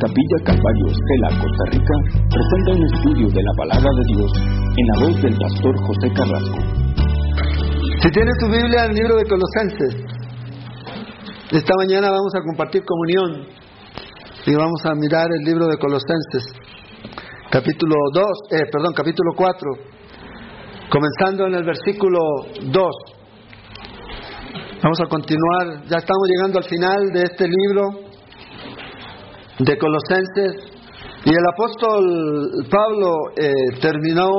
[0.00, 1.94] Capilla Calvario Estela, Costa Rica,
[2.32, 4.32] presenta un estudio de la palabra de Dios
[4.72, 6.58] en la voz del pastor José Carrasco.
[8.00, 9.94] Si tienes tu Biblia, el libro de Colosenses.
[11.52, 13.44] Esta mañana vamos a compartir comunión
[14.46, 16.48] y vamos a mirar el libro de Colosenses,
[17.50, 19.70] capítulo 2, eh, perdón, capítulo 4,
[20.88, 22.20] comenzando en el versículo
[22.72, 22.86] 2.
[24.82, 28.09] Vamos a continuar, ya estamos llegando al final de este libro
[29.60, 30.80] de Colosenses
[31.24, 34.30] y el apóstol Pablo eh, terminó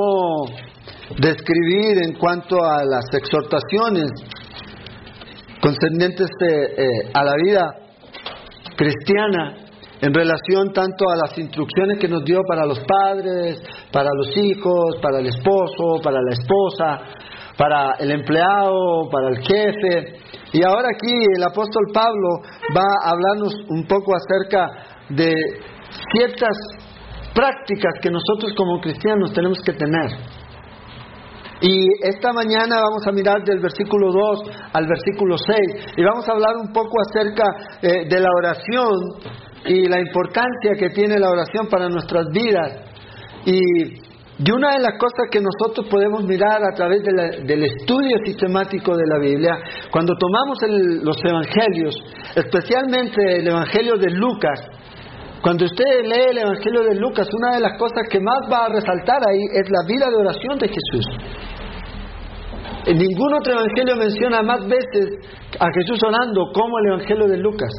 [1.16, 4.10] de escribir en cuanto a las exhortaciones
[5.60, 7.72] concernientes eh, eh, a la vida
[8.76, 9.54] cristiana
[10.00, 13.62] en relación tanto a las instrucciones que nos dio para los padres,
[13.92, 17.00] para los hijos, para el esposo, para la esposa,
[17.56, 20.18] para el empleado, para el jefe.
[20.52, 22.28] Y ahora aquí el apóstol Pablo
[22.76, 25.32] va a hablarnos un poco acerca de
[26.12, 26.56] ciertas
[27.34, 30.10] prácticas que nosotros como cristianos tenemos que tener.
[31.62, 34.40] Y esta mañana vamos a mirar del versículo 2
[34.72, 37.44] al versículo 6 y vamos a hablar un poco acerca
[37.80, 38.92] eh, de la oración
[39.64, 42.80] y la importancia que tiene la oración para nuestras vidas.
[43.44, 43.60] Y,
[44.44, 49.06] y una de las cosas que nosotros podemos mirar a través del estudio sistemático de
[49.06, 49.56] la Biblia,
[49.92, 50.58] cuando tomamos
[51.04, 51.94] los evangelios,
[52.34, 54.60] especialmente el evangelio de Lucas,
[55.42, 58.68] cuando usted lee el Evangelio de Lucas, una de las cosas que más va a
[58.68, 61.06] resaltar ahí es la vida de oración de Jesús.
[62.86, 65.18] En ningún otro Evangelio menciona más veces
[65.58, 67.72] a Jesús orando como el Evangelio de Lucas.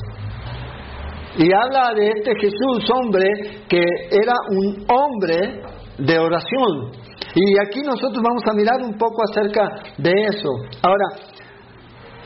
[1.37, 3.25] Y habla de este Jesús, hombre,
[3.69, 5.61] que era un hombre
[5.97, 6.91] de oración.
[7.33, 10.49] Y aquí nosotros vamos a mirar un poco acerca de eso.
[10.83, 11.05] Ahora,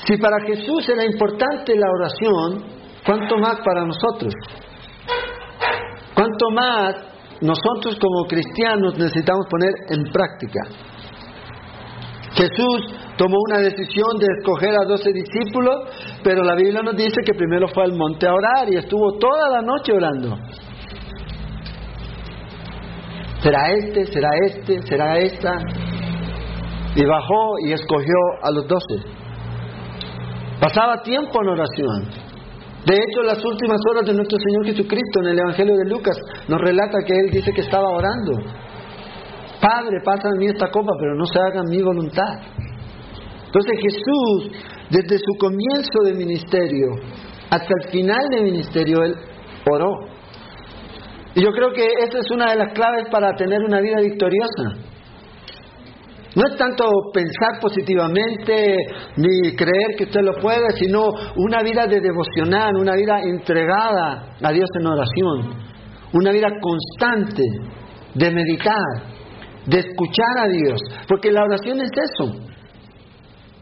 [0.05, 2.65] si para Jesús era importante la oración,
[3.05, 4.33] ¿cuánto más para nosotros?
[6.37, 6.95] ¿Cuánto más
[7.41, 10.59] nosotros como cristianos necesitamos poner en práctica?
[12.35, 15.75] Jesús tomó una decisión de escoger a doce discípulos,
[16.23, 19.49] pero la Biblia nos dice que primero fue al monte a orar y estuvo toda
[19.49, 20.37] la noche orando.
[23.41, 24.05] ¿Será este?
[24.05, 24.81] ¿Será este?
[24.83, 25.57] ¿Será esta?
[26.95, 29.09] Y bajó y escogió a los doce.
[30.59, 32.26] Pasaba tiempo en oración.
[32.87, 36.17] De hecho, las últimas horas de nuestro Señor Jesucristo en el Evangelio de Lucas
[36.47, 38.31] nos relata que Él dice que estaba orando.
[39.59, 42.39] Padre, pasa en mí esta copa, pero no se haga mi voluntad.
[43.47, 44.51] Entonces Jesús,
[44.89, 46.87] desde su comienzo de ministerio
[47.49, 49.15] hasta el final de ministerio, Él
[49.69, 49.91] oró.
[51.35, 54.79] Y yo creo que esa es una de las claves para tener una vida victoriosa.
[56.37, 58.75] No es tanto pensar positivamente
[59.15, 64.51] ni creer que usted lo puede, sino una vida de devocional, una vida entregada a
[64.51, 65.55] Dios en oración,
[66.13, 67.41] una vida constante
[68.13, 68.75] de meditar,
[69.65, 72.31] de escuchar a Dios, porque la oración es eso.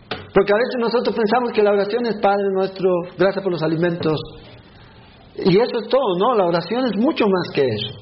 [0.09, 4.19] Porque a veces nosotros pensamos que la oración es Padre nuestro, gracias por los alimentos.
[5.37, 7.99] Y eso es todo, no, la oración es mucho más que eso.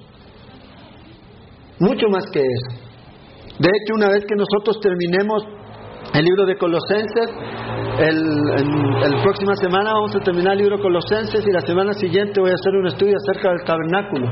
[1.77, 2.82] Mucho más que eso.
[3.63, 5.41] De hecho, una vez que nosotros terminemos
[6.13, 7.31] el libro de Colosenses,
[7.97, 12.51] el, próxima semana vamos a terminar el libro de Colosenses y la semana siguiente voy
[12.51, 14.27] a hacer un estudio acerca del tabernáculo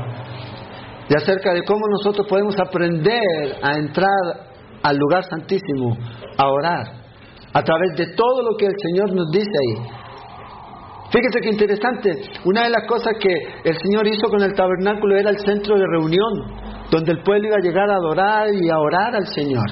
[1.08, 5.96] y acerca de cómo nosotros podemos aprender a entrar al lugar santísimo,
[6.36, 6.84] a orar,
[7.54, 10.02] a través de todo lo que el Señor nos dice ahí.
[11.10, 12.10] Fíjese que interesante,
[12.44, 13.32] una de las cosas que
[13.64, 16.32] el Señor hizo con el tabernáculo era el centro de reunión,
[16.92, 19.64] donde el pueblo iba a llegar a adorar y a orar al Señor.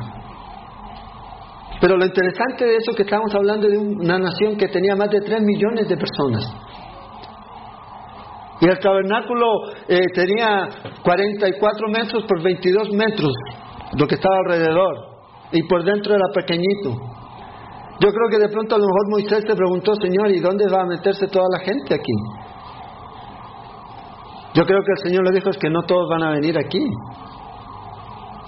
[1.78, 5.10] Pero lo interesante de eso es que estamos hablando de una nación que tenía más
[5.10, 6.50] de 3 millones de personas.
[8.62, 9.46] Y el tabernáculo
[9.86, 10.68] eh, tenía
[11.02, 13.32] 44 metros por 22 metros,
[13.98, 14.94] lo que estaba alrededor,
[15.52, 16.90] y por dentro era pequeñito.
[18.00, 20.82] Yo creo que de pronto a lo mejor Moisés se preguntó, Señor, ¿y dónde va
[20.82, 22.39] a meterse toda la gente aquí?
[24.54, 26.84] Yo creo que el Señor le dijo es que no todos van a venir aquí.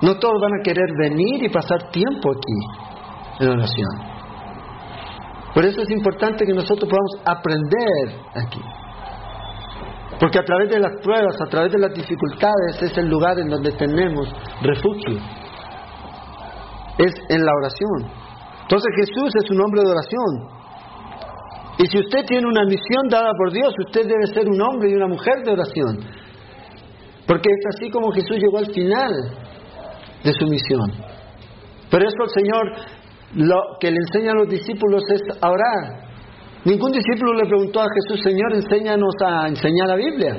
[0.02, 4.12] No todos van a querer venir y pasar tiempo aquí en oración.
[5.54, 8.60] Por eso es importante que nosotros podamos aprender aquí.
[10.18, 13.48] Porque a través de las pruebas, a través de las dificultades, es el lugar en
[13.48, 14.28] donde tenemos
[14.62, 15.18] refugio.
[16.98, 18.10] Es en la oración.
[18.62, 20.61] Entonces Jesús es un hombre de oración.
[21.82, 24.94] Y si usted tiene una misión dada por Dios, usted debe ser un hombre y
[24.94, 25.98] una mujer de oración.
[27.26, 29.10] Porque es así como Jesús llegó al final
[30.22, 30.92] de su misión.
[31.90, 32.72] Pero eso el Señor
[33.34, 36.12] lo que le enseña a los discípulos es orar.
[36.64, 40.36] Ningún discípulo le preguntó a Jesús, Señor, enséñanos a enseñar la Biblia.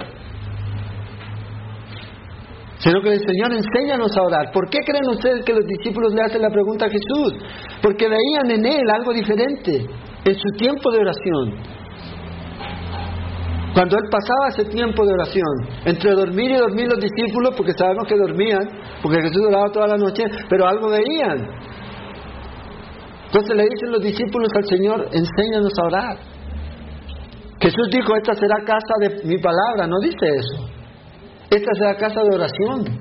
[2.78, 4.52] sino que el Señor enséñanos a orar.
[4.52, 7.34] ¿Por qué creen ustedes que los discípulos le hacen la pregunta a Jesús?
[7.82, 9.88] Porque veían en Él algo diferente,
[10.26, 11.74] en su tiempo de oración.
[13.74, 18.04] Cuando Él pasaba ese tiempo de oración, entre dormir y dormir los discípulos, porque sabemos
[18.08, 18.70] que dormían,
[19.02, 21.50] porque Jesús oraba toda la noche, pero algo veían.
[23.26, 26.18] Entonces le dicen los discípulos al Señor, enséñanos a orar.
[27.60, 30.70] Jesús dijo, esta será casa de mi palabra, no dice eso.
[31.50, 33.00] Esta será casa de oración.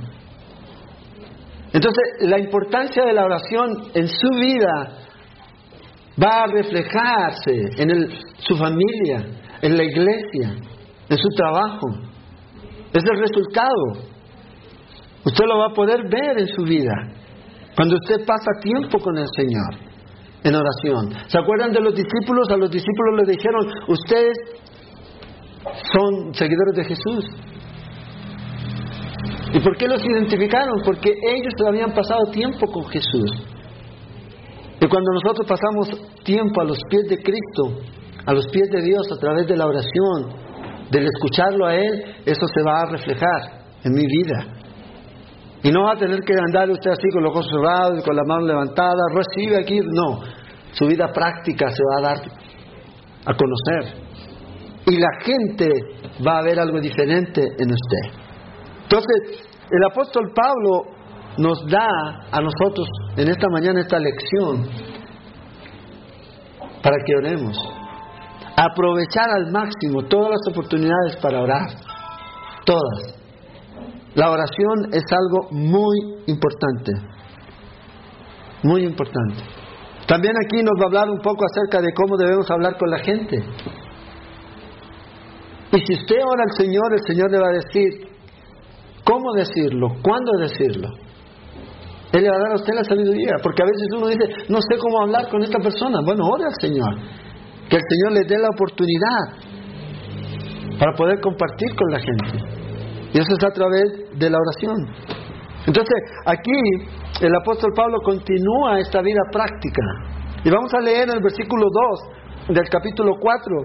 [1.73, 4.99] Entonces, la importancia de la oración en su vida
[6.21, 9.25] va a reflejarse en su familia,
[9.63, 10.57] en la iglesia,
[11.09, 11.89] en su trabajo.
[12.93, 14.11] Es el resultado.
[15.25, 16.93] Usted lo va a poder ver en su vida
[17.77, 19.93] cuando usted pasa tiempo con el Señor
[20.45, 21.15] en oración.
[21.29, 22.49] ¿Se acuerdan de los discípulos?
[22.51, 24.37] A los discípulos les dijeron, ustedes
[25.93, 27.25] son seguidores de Jesús.
[29.55, 30.81] ¿Y por qué los identificaron?
[30.85, 33.31] Porque ellos habían pasado tiempo con Jesús.
[34.83, 35.89] Y cuando nosotros pasamos
[36.25, 37.81] tiempo a los pies de Cristo,
[38.27, 40.35] a los pies de Dios a través de la oración,
[40.91, 44.63] del escucharlo a Él, eso se va a reflejar en mi vida.
[45.63, 48.17] Y no va a tener que andar usted así con los ojos cerrados y con
[48.17, 50.19] la mano levantada, recibe aquí, no.
[50.73, 52.19] Su vida práctica se va a dar
[53.25, 54.03] a conocer.
[54.87, 55.71] Y la gente
[56.27, 58.21] va a ver algo diferente en usted.
[58.83, 61.02] Entonces, el apóstol Pablo
[61.39, 61.89] nos da
[62.31, 64.67] a nosotros en esta mañana esta lección
[66.83, 67.57] para que oremos.
[68.57, 71.69] Aprovechar al máximo todas las oportunidades para orar.
[72.65, 73.19] Todas.
[74.15, 75.97] La oración es algo muy
[76.27, 76.93] importante.
[78.63, 79.43] Muy importante.
[80.07, 82.99] También aquí nos va a hablar un poco acerca de cómo debemos hablar con la
[82.99, 83.43] gente.
[85.73, 88.13] Y si usted ora al Señor, el Señor le va a decir,
[89.05, 89.89] ¿Cómo decirlo?
[90.03, 90.89] ¿Cuándo decirlo?
[92.13, 94.61] Él le va a dar a usted la sabiduría, porque a veces uno dice, no
[94.61, 95.99] sé cómo hablar con esta persona.
[96.05, 96.95] Bueno, ore al Señor,
[97.69, 99.53] que el Señor le dé la oportunidad
[100.79, 102.53] para poder compartir con la gente.
[103.15, 104.77] Y eso es a través de la oración.
[105.67, 106.59] Entonces, aquí
[107.21, 109.83] el apóstol Pablo continúa esta vida práctica.
[110.45, 111.67] Y vamos a leer el versículo
[112.49, 113.57] 2 del capítulo 4,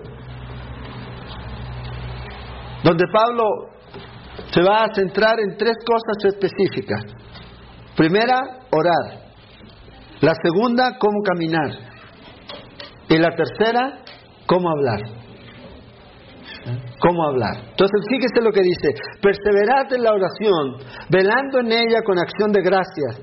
[2.83, 3.43] donde Pablo
[4.51, 7.01] se va a centrar en tres cosas específicas.
[7.97, 8.39] Primera,
[8.71, 9.27] orar.
[10.21, 11.71] La segunda, cómo caminar.
[13.09, 14.03] Y la tercera,
[14.45, 14.99] cómo hablar.
[16.99, 17.55] ¿Cómo hablar?
[17.69, 18.89] Entonces, fíjese lo que dice,
[19.21, 20.77] perseverad en la oración,
[21.09, 23.21] velando en ella con acción de gracias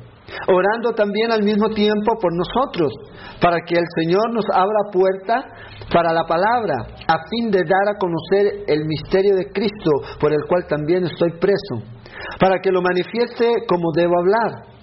[0.49, 2.93] orando también al mismo tiempo por nosotros,
[3.41, 5.45] para que el Señor nos abra puerta
[5.93, 6.75] para la palabra,
[7.07, 9.91] a fin de dar a conocer el misterio de Cristo,
[10.21, 11.94] por el cual también estoy preso,
[12.39, 14.75] para que lo manifieste como debo hablar.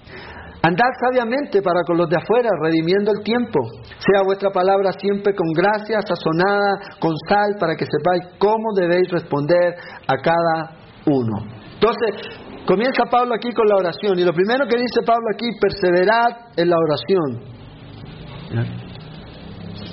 [0.64, 3.58] Andad sabiamente para con los de afuera, redimiendo el tiempo.
[3.98, 9.74] Sea vuestra palabra siempre con gracia, sazonada, con sal, para que sepáis cómo debéis responder
[10.06, 11.36] a cada uno.
[11.74, 16.54] Entonces, Comienza Pablo aquí con la oración y lo primero que dice Pablo aquí, perseverad
[16.56, 17.52] en la oración.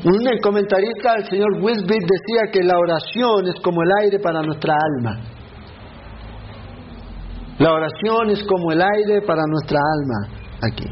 [0.05, 4.75] Un comentarista, el señor Wisbit, decía que la oración es como el aire para nuestra
[4.75, 5.19] alma.
[7.59, 10.85] La oración es como el aire para nuestra alma aquí.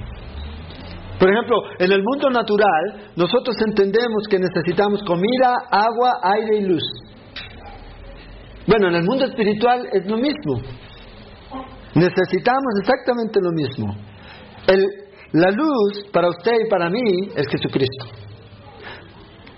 [1.18, 6.84] Por ejemplo, en el mundo natural, nosotros entendemos que necesitamos comida, agua, aire y luz.
[8.68, 10.62] Bueno, en el mundo espiritual es lo mismo.
[11.96, 13.96] Necesitamos exactamente lo mismo.
[15.32, 17.02] la luz para usted y para mí
[17.36, 18.06] es Jesucristo.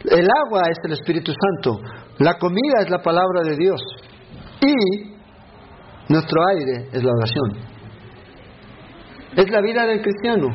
[0.06, 1.80] El agua es el Espíritu Santo.
[2.20, 3.82] La comida es la palabra de Dios.
[4.62, 5.19] Y
[6.10, 7.80] nuestro aire es la oración.
[9.36, 10.48] Es la vida del cristiano.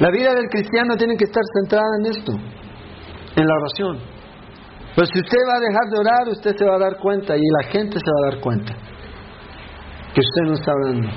[0.00, 3.98] La vida del cristiano tiene que estar centrada en esto, en la oración.
[4.94, 7.40] Pero si usted va a dejar de orar, usted se va a dar cuenta y
[7.40, 8.74] la gente se va a dar cuenta
[10.12, 11.08] que usted no está hablando.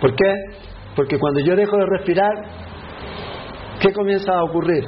[0.00, 0.34] ¿Por qué?
[0.96, 2.32] Porque cuando yo dejo de respirar,
[3.80, 4.84] ¿qué comienza a ocurrir?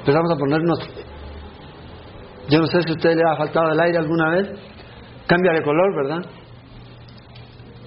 [0.00, 0.78] Empezamos a ponernos...
[2.48, 4.50] Yo no sé si a usted le ha faltado el aire alguna vez.
[5.26, 6.30] Cambia de color, ¿verdad?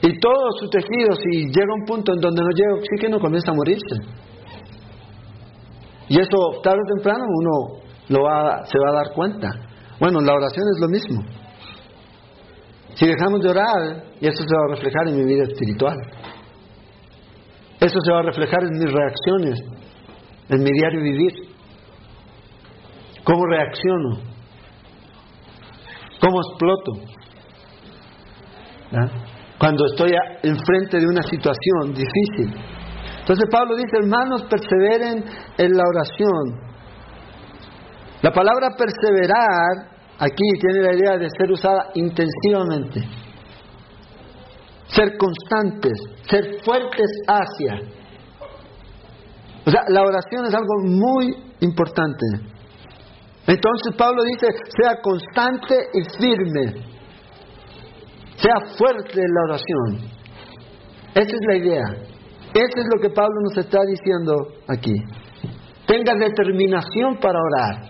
[0.01, 3.55] Y todos sus tejidos, y llega un punto en donde no llega oxígeno, comienza a
[3.55, 3.95] morirse.
[6.07, 9.49] Y eso tarde o temprano uno lo va, se va a dar cuenta.
[9.99, 11.23] Bueno, la oración es lo mismo.
[12.93, 15.97] Si dejamos de orar, y eso se va a reflejar en mi vida espiritual.
[17.79, 19.59] Eso se va a reflejar en mis reacciones,
[20.49, 21.33] en mi diario vivir.
[23.23, 24.19] ¿Cómo reacciono?
[26.21, 27.15] ¿Cómo exploto?
[29.57, 30.11] Cuando estoy
[30.43, 32.53] enfrente de una situación difícil.
[33.19, 35.23] Entonces Pablo dice, hermanos, perseveren
[35.57, 36.65] en la oración.
[38.21, 43.01] La palabra perseverar aquí tiene la idea de ser usada intensivamente,
[44.87, 45.93] ser constantes,
[46.29, 47.81] ser fuertes hacia.
[49.65, 52.25] O sea, la oración es algo muy importante.
[53.47, 54.47] Entonces Pablo dice,
[54.81, 56.94] sea constante y firme,
[58.35, 60.15] sea fuerte en la oración.
[61.13, 61.83] Esa es la idea.
[62.53, 64.33] Eso es lo que Pablo nos está diciendo
[64.67, 64.93] aquí.
[65.85, 67.89] Tenga determinación para orar.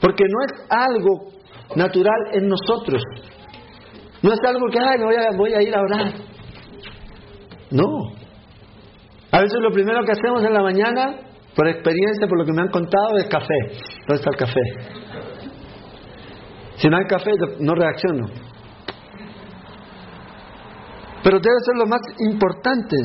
[0.00, 1.36] Porque no es algo
[1.74, 3.02] natural en nosotros.
[4.22, 6.12] No es algo que, ay, voy a, voy a ir a orar.
[7.70, 8.12] No.
[9.32, 11.16] A veces lo primero que hacemos en la mañana,
[11.54, 13.54] por experiencia, por lo que me han contado, es café.
[14.06, 14.60] ¿Dónde está el café?
[16.76, 17.30] Si no hay café,
[17.60, 18.45] no reacciono.
[21.26, 22.96] Pero debe ser lo más importante.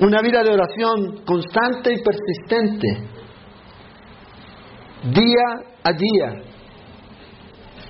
[0.00, 2.88] Una vida de oración constante y persistente.
[5.04, 6.42] Día a día.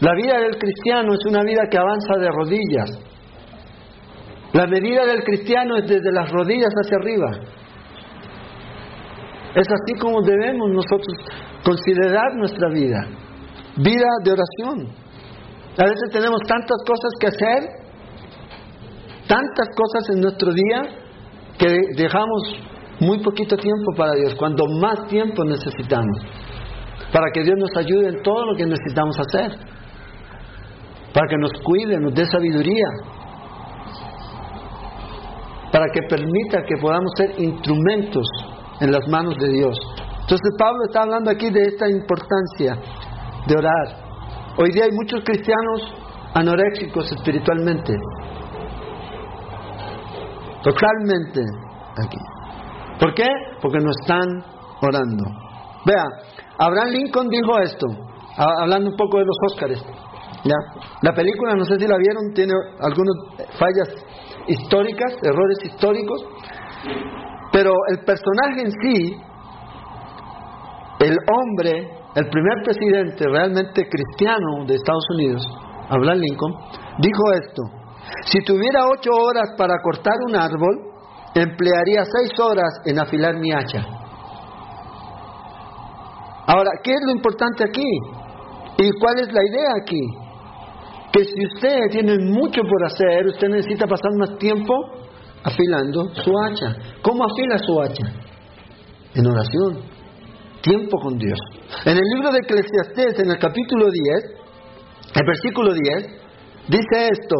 [0.00, 2.90] La vida del cristiano es una vida que avanza de rodillas.
[4.52, 7.38] La medida del cristiano es desde las rodillas hacia arriba.
[9.54, 11.14] Es así como debemos nosotros
[11.62, 12.98] considerar nuestra vida.
[13.76, 14.88] Vida de oración.
[15.78, 17.85] A veces tenemos tantas cosas que hacer
[19.26, 20.82] tantas cosas en nuestro día
[21.58, 22.42] que dejamos
[23.00, 26.18] muy poquito tiempo para Dios, cuando más tiempo necesitamos,
[27.12, 29.52] para que Dios nos ayude en todo lo que necesitamos hacer,
[31.12, 32.86] para que nos cuide, nos dé sabiduría,
[35.72, 38.26] para que permita que podamos ser instrumentos
[38.80, 39.76] en las manos de Dios.
[40.20, 42.78] Entonces Pablo está hablando aquí de esta importancia
[43.46, 44.06] de orar.
[44.58, 45.94] Hoy día hay muchos cristianos
[46.34, 47.92] anoréxicos espiritualmente,
[50.66, 51.42] Totalmente
[51.96, 52.18] aquí.
[52.98, 53.26] ¿Por qué?
[53.62, 54.26] Porque no están
[54.82, 55.24] orando.
[55.86, 56.04] Vea,
[56.58, 57.86] Abraham Lincoln dijo esto,
[58.36, 59.80] hablando un poco de los Óscares.
[60.42, 60.56] ¿ya?
[61.02, 63.14] La película, no sé si la vieron, tiene algunas
[63.56, 63.88] fallas
[64.48, 66.24] históricas, errores históricos,
[67.52, 69.16] pero el personaje en sí,
[70.98, 75.46] el hombre, el primer presidente realmente cristiano de Estados Unidos,
[75.90, 76.54] Abraham Lincoln,
[76.98, 77.62] dijo esto,
[78.24, 80.96] si tuviera ocho horas para cortar un árbol,
[81.34, 83.84] emplearía seis horas en afilar mi hacha.
[86.46, 87.88] Ahora, ¿qué es lo importante aquí?
[88.78, 90.00] ¿Y cuál es la idea aquí?
[91.12, 94.74] Que si usted tiene mucho por hacer, usted necesita pasar más tiempo
[95.42, 96.76] afilando su hacha.
[97.02, 98.06] ¿Cómo afila su hacha?
[99.14, 99.96] En oración.
[100.60, 101.38] Tiempo con Dios.
[101.84, 104.46] En el libro de Eclesiastés, en el capítulo 10,
[105.14, 106.06] el versículo 10,
[106.68, 107.36] dice esto,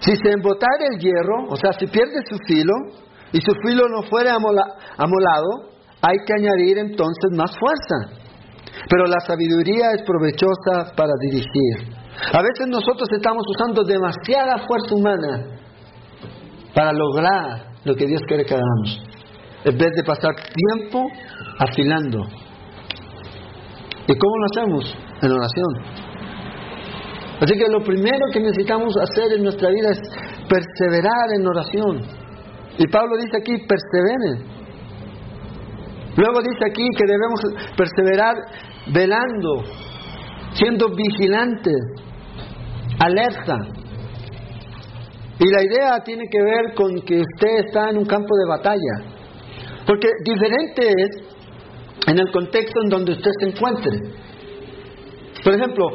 [0.00, 2.72] si se embotara el hierro, o sea, si pierde su filo,
[3.32, 5.70] y su filo no fuera amolado,
[6.02, 8.20] hay que añadir entonces más fuerza.
[8.88, 11.94] Pero la sabiduría es provechosa para dirigir.
[12.32, 15.58] A veces nosotros estamos usando demasiada fuerza humana
[16.74, 19.02] para lograr lo que Dios quiere que hagamos,
[19.64, 21.06] en vez de pasar tiempo
[21.58, 22.18] afilando.
[24.06, 24.96] ¿Y cómo lo hacemos?
[25.22, 26.09] En oración.
[27.40, 30.00] Así que lo primero que necesitamos hacer en nuestra vida es
[30.46, 32.02] perseverar en oración.
[32.78, 34.60] Y Pablo dice aquí, perseveren.
[36.16, 37.40] Luego dice aquí que debemos
[37.76, 38.34] perseverar
[38.92, 39.64] velando,
[40.52, 41.76] siendo vigilantes,
[42.98, 43.56] alerta.
[45.38, 49.20] Y la idea tiene que ver con que usted está en un campo de batalla.
[49.86, 51.30] Porque diferente es
[52.06, 53.98] en el contexto en donde usted se encuentre.
[55.42, 55.86] Por ejemplo,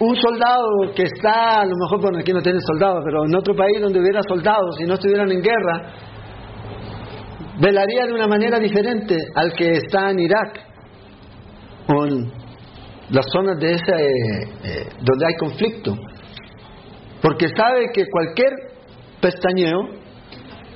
[0.00, 3.54] un soldado que está, a lo mejor, bueno, aquí no tiene soldados, pero en otro
[3.54, 5.92] país donde hubiera soldados y no estuvieran en guerra,
[7.60, 10.60] velaría de una manera diferente al que está en Irak
[11.88, 12.32] o en
[13.10, 15.94] las zonas de ese, eh, donde hay conflicto.
[17.20, 18.50] Porque sabe que cualquier
[19.20, 19.90] pestañeo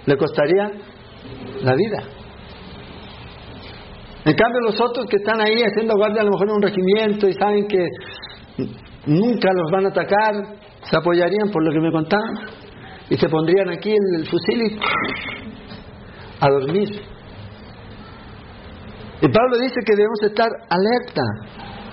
[0.05, 0.71] le costaría
[1.63, 2.03] la vida.
[4.27, 7.29] En cambio, los otros que están ahí haciendo guardia a lo mejor en un regimiento
[7.29, 7.87] y saben que
[9.07, 10.35] nunca los van a atacar,
[10.83, 12.35] se apoyarían por lo que me contaban
[13.09, 14.79] y se pondrían aquí en el fusil y
[16.41, 16.89] a dormir.
[19.21, 21.23] Y Pablo dice que debemos estar alerta,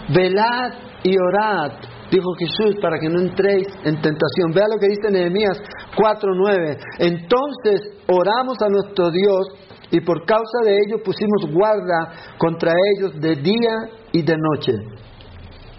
[0.10, 1.72] velad y orad,
[2.12, 4.52] dijo Jesús, para que no entréis en tentación.
[4.54, 5.62] Vea lo que dice Nehemías
[5.96, 6.78] 4:9.
[7.00, 9.48] Entonces oramos a nuestro Dios
[9.92, 13.76] y por causa de ello pusimos guarda contra ellos de día
[14.12, 14.74] y de noche.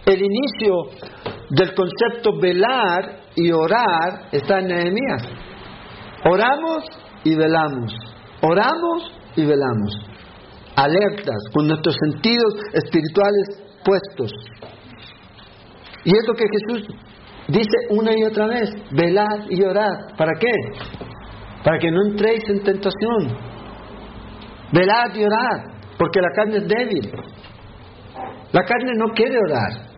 [0.05, 0.75] El inicio
[1.51, 5.23] del concepto velar y orar está en Nehemías.
[6.25, 6.85] Oramos
[7.25, 7.93] y velamos.
[8.43, 9.95] Oramos y velamos.
[10.75, 14.33] Alertas, con nuestros sentidos espirituales puestos.
[16.05, 16.89] Y es lo que Jesús
[17.49, 20.17] dice una y otra vez, velad y orad.
[20.17, 20.53] ¿Para qué?
[21.63, 23.39] Para que no entréis en tentación.
[24.73, 25.65] Velad y orad,
[25.97, 27.13] porque la carne es débil.
[28.51, 29.92] La carne no quiere orar.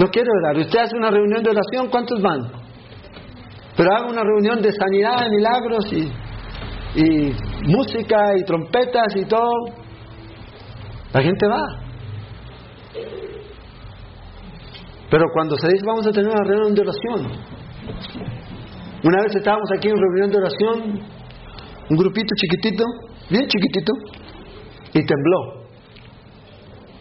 [0.00, 0.56] No quiere orar.
[0.56, 2.40] Usted hace una reunión de oración, ¿cuántos van?
[3.76, 6.10] Pero haga una reunión de sanidad, de milagros y,
[6.98, 9.50] y música y trompetas y todo.
[11.12, 11.62] La gente va.
[15.10, 17.32] Pero cuando se dice vamos a tener una reunión de oración,
[19.04, 21.00] una vez estábamos aquí en reunión de oración,
[21.90, 22.84] un grupito chiquitito,
[23.28, 23.92] bien chiquitito,
[24.94, 25.66] y tembló.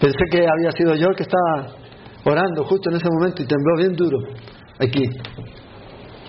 [0.02, 1.79] Pensé que había sido yo que estaba
[2.26, 4.18] orando justo en ese momento y tembló bien duro
[4.80, 5.04] aquí.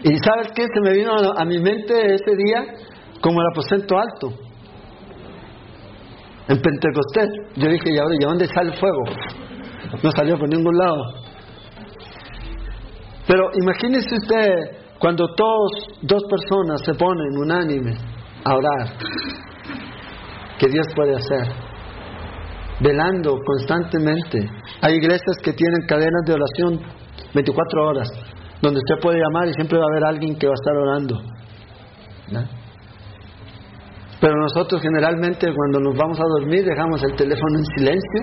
[0.02, 0.62] Y sabes qué?
[0.62, 2.64] Se me vino a mi mente ese día
[3.20, 4.32] como el aposento alto.
[6.48, 7.28] En Pentecostés.
[7.56, 9.02] Yo dije, ¿y ahora ¿y dónde sale el fuego?
[10.02, 11.02] No salió por ningún lado.
[13.26, 15.70] Pero imagínese usted cuando todos,
[16.02, 17.94] dos personas se ponen unánime
[18.44, 18.96] a orar.
[20.58, 21.69] ¿Qué Dios puede hacer?
[22.80, 24.38] Velando constantemente.
[24.80, 26.80] Hay iglesias que tienen cadenas de oración
[27.34, 28.08] 24 horas,
[28.60, 31.20] donde usted puede llamar y siempre va a haber alguien que va a estar orando.
[34.20, 38.20] Pero nosotros generalmente cuando nos vamos a dormir dejamos el teléfono en silencio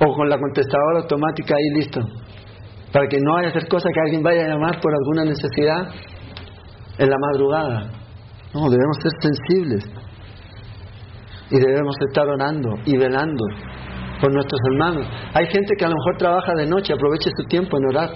[0.00, 2.00] o con la contestadora automática ahí listo,
[2.92, 5.88] para que no haya hacer cosa que alguien vaya a llamar por alguna necesidad
[6.98, 7.90] en la madrugada.
[8.54, 10.07] No, debemos ser sensibles
[11.50, 13.44] y debemos estar orando y velando
[14.20, 15.06] por nuestros hermanos.
[15.34, 18.10] Hay gente que a lo mejor trabaja de noche, aproveche su tiempo en orar.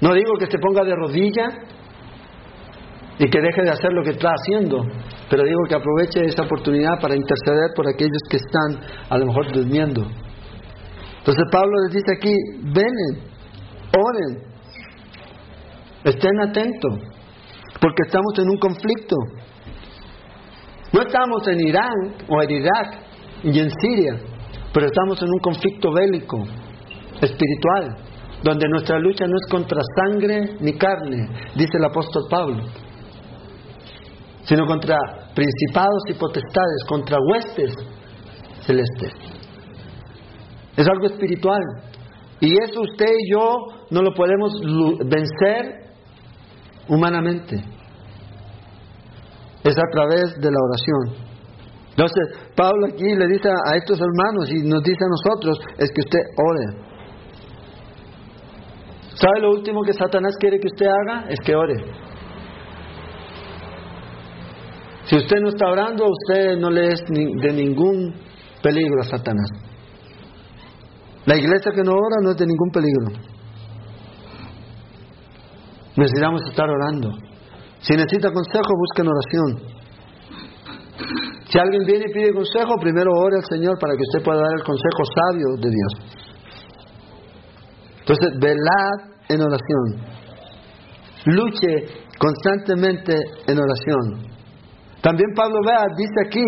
[0.00, 1.48] No digo que se ponga de rodilla
[3.18, 4.82] y que deje de hacer lo que está haciendo,
[5.28, 9.52] pero digo que aproveche esa oportunidad para interceder por aquellos que están a lo mejor
[9.52, 10.06] durmiendo.
[11.18, 13.30] Entonces Pablo les dice aquí, venen,
[13.94, 14.42] oren,
[16.04, 16.94] estén atentos,
[17.78, 19.16] porque estamos en un conflicto.
[20.92, 22.98] No estamos en Irán o en Irak
[23.44, 24.20] y en Siria,
[24.72, 26.38] pero estamos en un conflicto bélico,
[27.20, 27.96] espiritual,
[28.42, 32.64] donde nuestra lucha no es contra sangre ni carne, dice el apóstol Pablo,
[34.42, 34.96] sino contra
[35.34, 37.72] principados y potestades, contra huestes
[38.62, 39.12] celestes.
[40.76, 41.60] Es algo espiritual.
[42.40, 44.52] Y eso usted y yo no lo podemos
[45.04, 45.90] vencer
[46.88, 47.62] humanamente
[49.64, 51.30] es a través de la oración.
[51.90, 56.00] Entonces, Pablo aquí le dice a estos hermanos y nos dice a nosotros, es que
[56.00, 56.90] usted ore.
[59.14, 61.28] ¿Sabe lo último que Satanás quiere que usted haga?
[61.28, 61.74] Es que ore.
[65.04, 68.14] Si usted no está orando, usted no le es de ningún
[68.62, 69.50] peligro a Satanás.
[71.26, 73.06] La iglesia que no ora no es de ningún peligro.
[75.96, 77.10] Necesitamos estar orando.
[77.80, 79.80] Si necesita consejo, busquen oración.
[81.48, 84.54] Si alguien viene y pide consejo, primero ore al Señor para que usted pueda dar
[84.54, 85.92] el consejo sabio de Dios.
[88.00, 90.20] Entonces, velad en oración.
[91.26, 93.14] Luche constantemente
[93.46, 94.30] en oración.
[95.00, 96.44] También Pablo vea, dice aquí,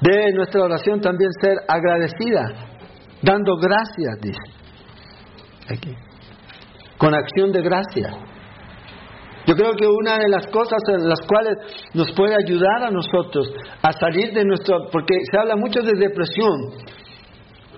[0.00, 2.44] de nuestra oración también ser agradecida,
[3.22, 4.38] dando gracias, dice.
[5.68, 5.94] Aquí.
[6.96, 8.10] Con acción de gracia.
[9.48, 11.56] Yo creo que una de las cosas en las cuales
[11.94, 16.52] nos puede ayudar a nosotros a salir de nuestro, porque se habla mucho de depresión,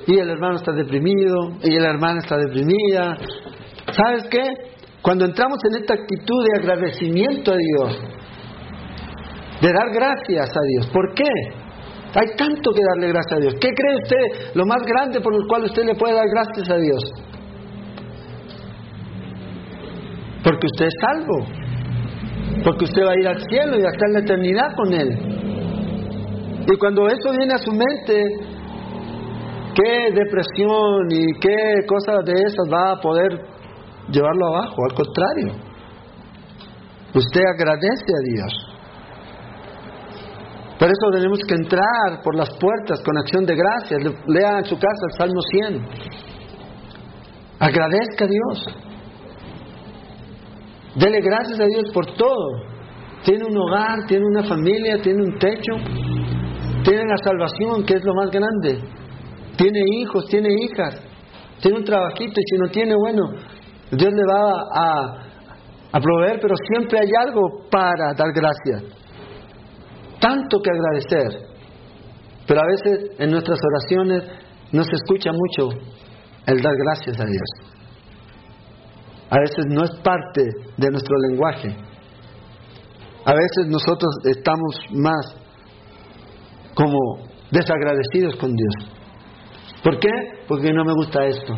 [0.04, 3.16] y el hermano está deprimido, y la hermana está deprimida.
[3.92, 4.42] ¿Sabes qué?
[5.00, 8.00] Cuando entramos en esta actitud de agradecimiento a Dios,
[9.60, 11.30] de dar gracias a Dios, ¿por qué?
[12.18, 13.54] Hay tanto que darle gracias a Dios.
[13.60, 16.76] ¿Qué cree usted lo más grande por el cual usted le puede dar gracias a
[16.78, 17.00] Dios?
[20.42, 21.59] Porque usted es salvo
[22.64, 24.92] porque usted va a ir al cielo y va a estar en la eternidad con
[24.92, 25.40] Él.
[26.72, 28.22] Y cuando eso viene a su mente,
[29.74, 33.40] ¿qué depresión y qué cosas de esas va a poder
[34.10, 34.76] llevarlo abajo?
[34.88, 35.52] Al contrario,
[37.14, 38.70] usted agradece a Dios.
[40.78, 44.00] Por eso tenemos que entrar por las puertas con acción de gracias.
[44.28, 45.86] Lea en su casa el Salmo 100.
[47.58, 48.89] Agradezca a Dios.
[51.00, 52.70] Dele gracias a Dios por todo.
[53.24, 55.72] Tiene un hogar, tiene una familia, tiene un techo,
[56.84, 58.80] tiene la salvación, que es lo más grande.
[59.56, 61.00] Tiene hijos, tiene hijas.
[61.62, 63.22] tiene un trabajito y si no tiene, bueno,
[63.90, 65.30] Dios le va a,
[65.92, 68.84] a proveer, pero siempre hay algo para dar gracias.
[70.20, 71.48] Tanto que agradecer.
[72.46, 74.24] Pero a veces en nuestras oraciones
[74.72, 75.78] no se escucha mucho
[76.46, 77.79] el dar gracias a Dios.
[79.30, 80.42] A veces no es parte
[80.76, 81.76] de nuestro lenguaje.
[83.24, 85.36] A veces nosotros estamos más
[86.74, 86.98] como
[87.50, 88.90] desagradecidos con Dios.
[89.84, 90.10] ¿Por qué?
[90.48, 91.54] Porque no me gusta esto.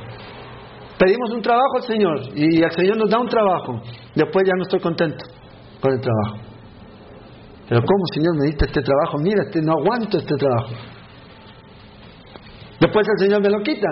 [0.99, 3.81] Pedimos un trabajo al Señor y el Señor nos da un trabajo.
[4.15, 5.25] Después ya no estoy contento
[5.81, 6.53] con el trabajo.
[7.69, 9.19] Pero ¿cómo, Señor, me diste este trabajo?
[9.19, 10.75] Mira, este, no aguanto este trabajo.
[12.79, 13.89] Después el Señor me lo quita.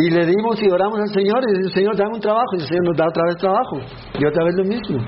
[0.00, 2.54] Y le dimos y oramos al Señor y dice, Señor, dame un trabajo.
[2.54, 3.76] Y el Señor nos da otra vez trabajo.
[4.14, 4.98] Y otra vez lo mismo.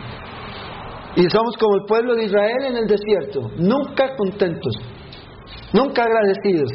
[1.14, 4.74] Y somos como el pueblo de Israel en el desierto, nunca contentos,
[5.72, 6.72] nunca agradecidos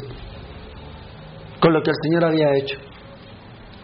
[1.60, 2.78] con lo que el Señor había hecho.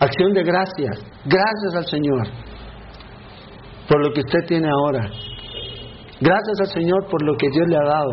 [0.01, 2.29] Acción de gracias, gracias al Señor
[3.89, 5.11] por lo que usted tiene ahora.
[6.21, 8.11] Gracias al Señor por lo que Dios le ha dado.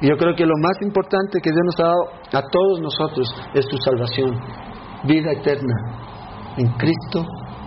[0.00, 3.28] Y yo creo que lo más importante que Dios nos ha dado a todos nosotros
[3.54, 4.38] es su salvación,
[5.04, 5.74] vida eterna
[6.56, 7.24] en Cristo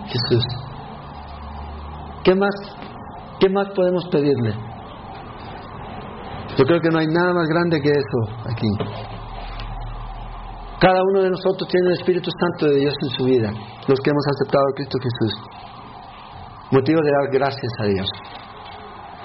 [0.07, 0.43] Jesús.
[2.23, 2.53] ¿Qué más
[3.41, 4.53] ¿Qué más podemos pedirle?
[6.55, 8.67] Yo creo que no hay nada más grande que eso aquí.
[10.79, 13.49] Cada uno de nosotros tiene el Espíritu Santo de Dios en su vida,
[13.87, 15.33] los que hemos aceptado a Cristo Jesús.
[16.69, 18.07] Motivo de dar gracias a Dios.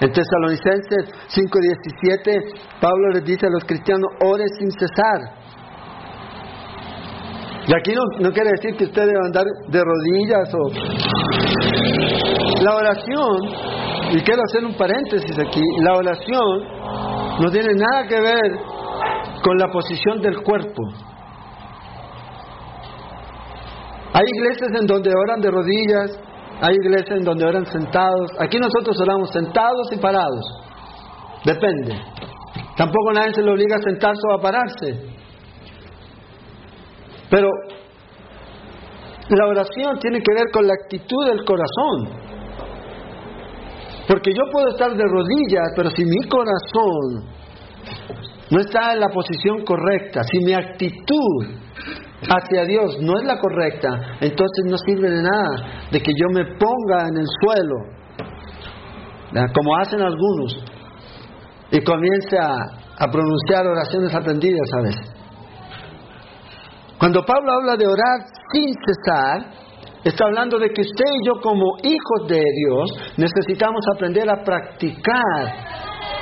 [0.01, 2.41] En Tesalonicenses 5:17,
[2.81, 5.36] Pablo les dice a los cristianos, ore sin cesar.
[7.67, 10.71] Y aquí no, no quiere decir que usted debe andar de rodillas o...
[12.63, 13.77] La oración
[14.11, 16.63] y quiero hacer un paréntesis aquí, la oración
[17.41, 18.57] no tiene nada que ver
[19.43, 20.81] con la posición del cuerpo.
[24.13, 26.19] Hay iglesias en donde oran de rodillas,
[26.61, 28.31] hay iglesias en donde oran sentados.
[28.39, 30.45] Aquí nosotros oramos sentados y parados.
[31.45, 31.99] Depende.
[32.77, 35.16] Tampoco nadie se le obliga a sentarse o a pararse.
[37.29, 37.49] Pero
[39.29, 42.27] la oración tiene que ver con la actitud del corazón.
[44.07, 47.27] Porque yo puedo estar de rodillas, pero si mi corazón
[48.49, 51.57] no está en la posición correcta, si mi actitud
[52.21, 53.89] hacia Dios no es la correcta,
[54.21, 57.75] entonces no sirve de nada de que yo me ponga en el suelo,
[59.53, 60.57] como hacen algunos,
[61.71, 62.55] y comience a,
[63.11, 65.16] pronunciar oraciones aprendidas a veces.
[66.99, 69.67] Cuando Pablo habla de orar sin cesar,
[70.07, 75.53] Está hablando de que usted y yo como hijos de Dios necesitamos aprender a practicar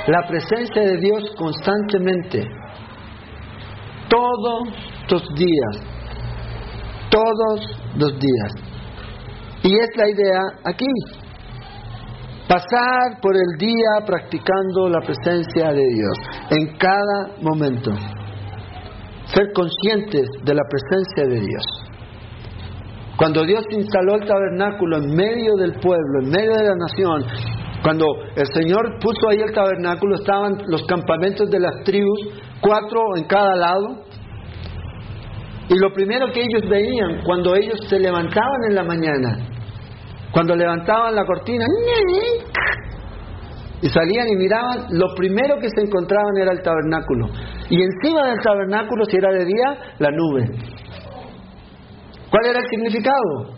[0.08, 2.42] la presencia de Dios constantemente.
[4.08, 4.68] Todos
[5.08, 5.76] los días.
[7.10, 7.60] Todos
[7.96, 8.52] los días.
[9.62, 10.86] Y es la idea aquí.
[12.48, 16.18] Pasar por el día practicando la presencia de Dios
[16.50, 17.92] en cada momento.
[19.26, 21.64] Ser conscientes de la presencia de Dios.
[23.16, 27.24] Cuando Dios instaló el tabernáculo en medio del pueblo, en medio de la nación,
[27.82, 32.28] cuando el Señor puso ahí el tabernáculo, estaban los campamentos de las tribus,
[32.60, 34.02] cuatro en cada lado.
[35.68, 39.38] Y lo primero que ellos veían cuando ellos se levantaban en la mañana,
[40.30, 41.64] cuando levantaban la cortina,
[43.82, 47.28] y salían y miraban, lo primero que se encontraban era el tabernáculo.
[47.68, 50.46] Y encima del tabernáculo, si era de día, la nube.
[52.30, 53.56] ¿Cuál era el significado?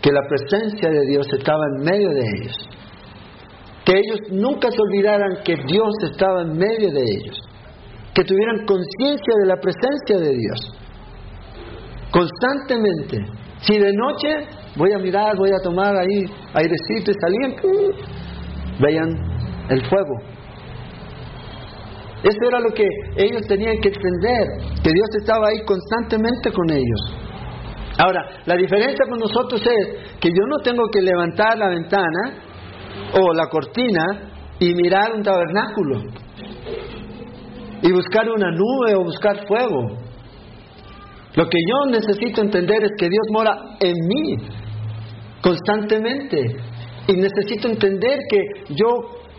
[0.00, 2.68] Que la presencia de Dios estaba en medio de ellos.
[3.84, 7.38] Que ellos nunca se olvidaran que Dios estaba en medio de ellos.
[8.14, 10.74] Que tuvieran conciencia de la presencia de Dios.
[12.10, 13.18] Constantemente.
[13.60, 17.56] Si de noche voy a mirar, voy a tomar ahí airecito y salían,
[18.80, 19.08] veían
[19.68, 20.36] el fuego.
[22.22, 22.86] Eso era lo que
[23.16, 24.46] ellos tenían que entender,
[24.82, 27.00] que Dios estaba ahí constantemente con ellos.
[27.98, 32.42] Ahora, la diferencia con nosotros es que yo no tengo que levantar la ventana
[33.14, 36.02] o la cortina y mirar un tabernáculo
[37.82, 39.98] y buscar una nube o buscar fuego.
[41.34, 44.36] Lo que yo necesito entender es que Dios mora en mí
[45.42, 46.56] constantemente
[47.08, 48.38] y necesito entender que
[48.74, 48.86] yo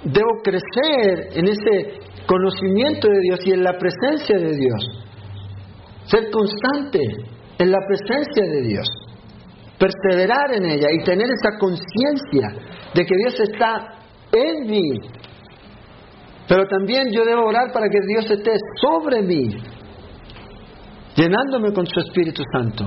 [0.04, 5.06] debo crecer en ese conocimiento de Dios y en la presencia de Dios.
[6.06, 7.00] Ser constante
[7.60, 8.88] en la presencia de Dios,
[9.78, 12.48] perseverar en ella y tener esa conciencia
[12.94, 13.88] de que Dios está
[14.32, 15.00] en mí.
[16.48, 19.50] Pero también yo debo orar para que Dios esté sobre mí.
[21.16, 22.86] llenándome con su Espíritu Santo.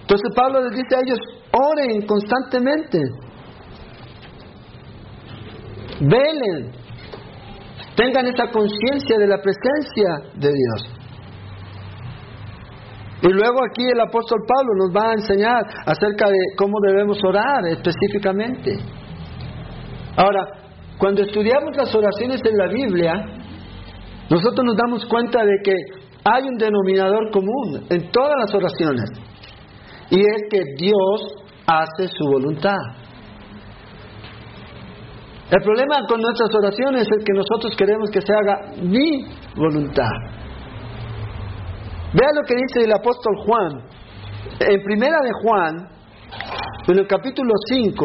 [0.00, 1.18] Entonces Pablo les dice a ellos,
[1.52, 2.98] oren constantemente,
[6.08, 6.72] velen,
[7.96, 11.02] tengan esa conciencia de la presencia de Dios.
[13.22, 17.64] Y luego aquí el apóstol Pablo nos va a enseñar acerca de cómo debemos orar
[17.68, 18.78] específicamente.
[20.16, 20.44] Ahora,
[20.98, 23.12] cuando estudiamos las oraciones en la Biblia,
[24.28, 25.74] nosotros nos damos cuenta de que
[26.24, 29.04] hay un denominador común en todas las oraciones.
[30.10, 32.76] Y es que Dios hace su voluntad.
[35.52, 39.22] El problema con nuestras oraciones es que nosotros queremos que se haga mi
[39.54, 40.08] voluntad.
[42.14, 43.84] Vea lo que dice el apóstol Juan.
[44.60, 45.88] En primera de Juan,
[46.88, 48.04] en el capítulo 5,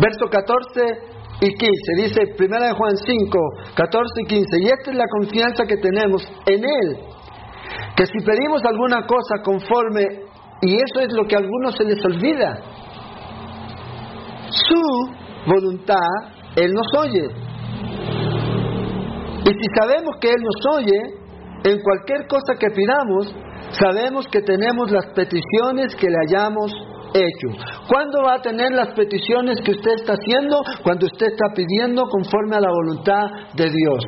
[0.00, 0.80] verso 14
[1.42, 1.68] y 15,
[1.98, 3.38] dice primera de Juan 5,
[3.76, 6.98] 14 y 15, y esta es la confianza que tenemos en Él,
[7.94, 10.02] que si pedimos alguna cosa conforme,
[10.62, 12.58] y eso es lo que a algunos se les olvida,
[14.50, 15.96] su voluntad,
[16.56, 17.28] Él nos oye.
[19.44, 20.98] Y si sabemos que Él nos oye,
[21.64, 23.34] en cualquier cosa que pidamos,
[23.70, 26.72] sabemos que tenemos las peticiones que le hayamos
[27.14, 27.48] hecho.
[27.88, 30.62] ¿Cuándo va a tener las peticiones que usted está haciendo?
[30.82, 34.04] Cuando usted está pidiendo conforme a la voluntad de Dios.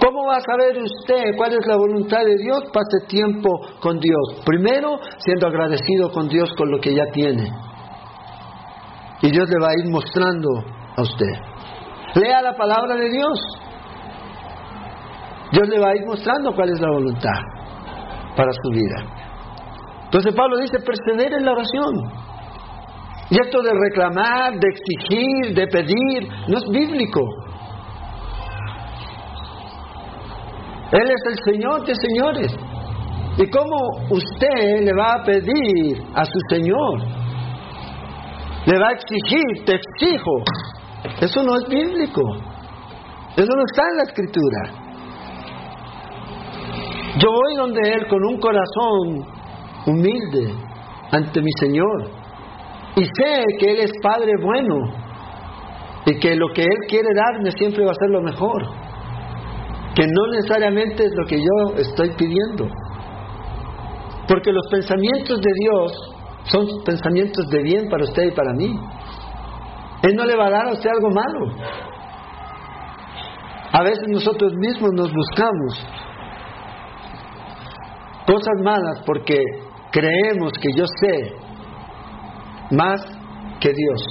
[0.00, 2.64] ¿Cómo va a saber usted cuál es la voluntad de Dios?
[2.72, 3.48] Pase tiempo
[3.80, 4.42] con Dios.
[4.44, 7.50] Primero, siendo agradecido con Dios con lo que ya tiene.
[9.24, 10.50] Y Dios le va a ir mostrando
[10.96, 11.32] a usted.
[12.14, 13.38] Lea la palabra de Dios.
[15.50, 17.40] Dios le va a ir mostrando cuál es la voluntad
[18.36, 18.96] para su vida.
[20.04, 21.94] Entonces Pablo dice, perseverar en la oración.
[23.30, 27.20] Y esto de reclamar, de exigir, de pedir, no es bíblico.
[30.92, 32.54] Él es el Señor de señores.
[33.38, 37.23] ¿Y cómo usted le va a pedir a su Señor?
[38.66, 40.42] Le va a exigir, te exijo.
[41.20, 42.22] Eso no es bíblico.
[43.36, 44.84] Eso no está en la escritura.
[47.18, 49.26] Yo voy donde Él con un corazón
[49.86, 50.54] humilde
[51.12, 52.10] ante mi Señor
[52.96, 54.74] y sé que Él es Padre bueno
[56.06, 58.62] y que lo que Él quiere darme siempre va a ser lo mejor,
[59.94, 62.68] que no necesariamente es lo que yo estoy pidiendo,
[64.26, 66.13] porque los pensamientos de Dios
[66.46, 68.74] son pensamientos de bien para usted y para mí.
[70.02, 71.56] Él no le va a dar a usted algo malo.
[73.72, 75.86] A veces nosotros mismos nos buscamos
[78.26, 79.40] cosas malas porque
[79.90, 81.32] creemos que yo sé
[82.70, 83.00] más
[83.60, 84.02] que Dios.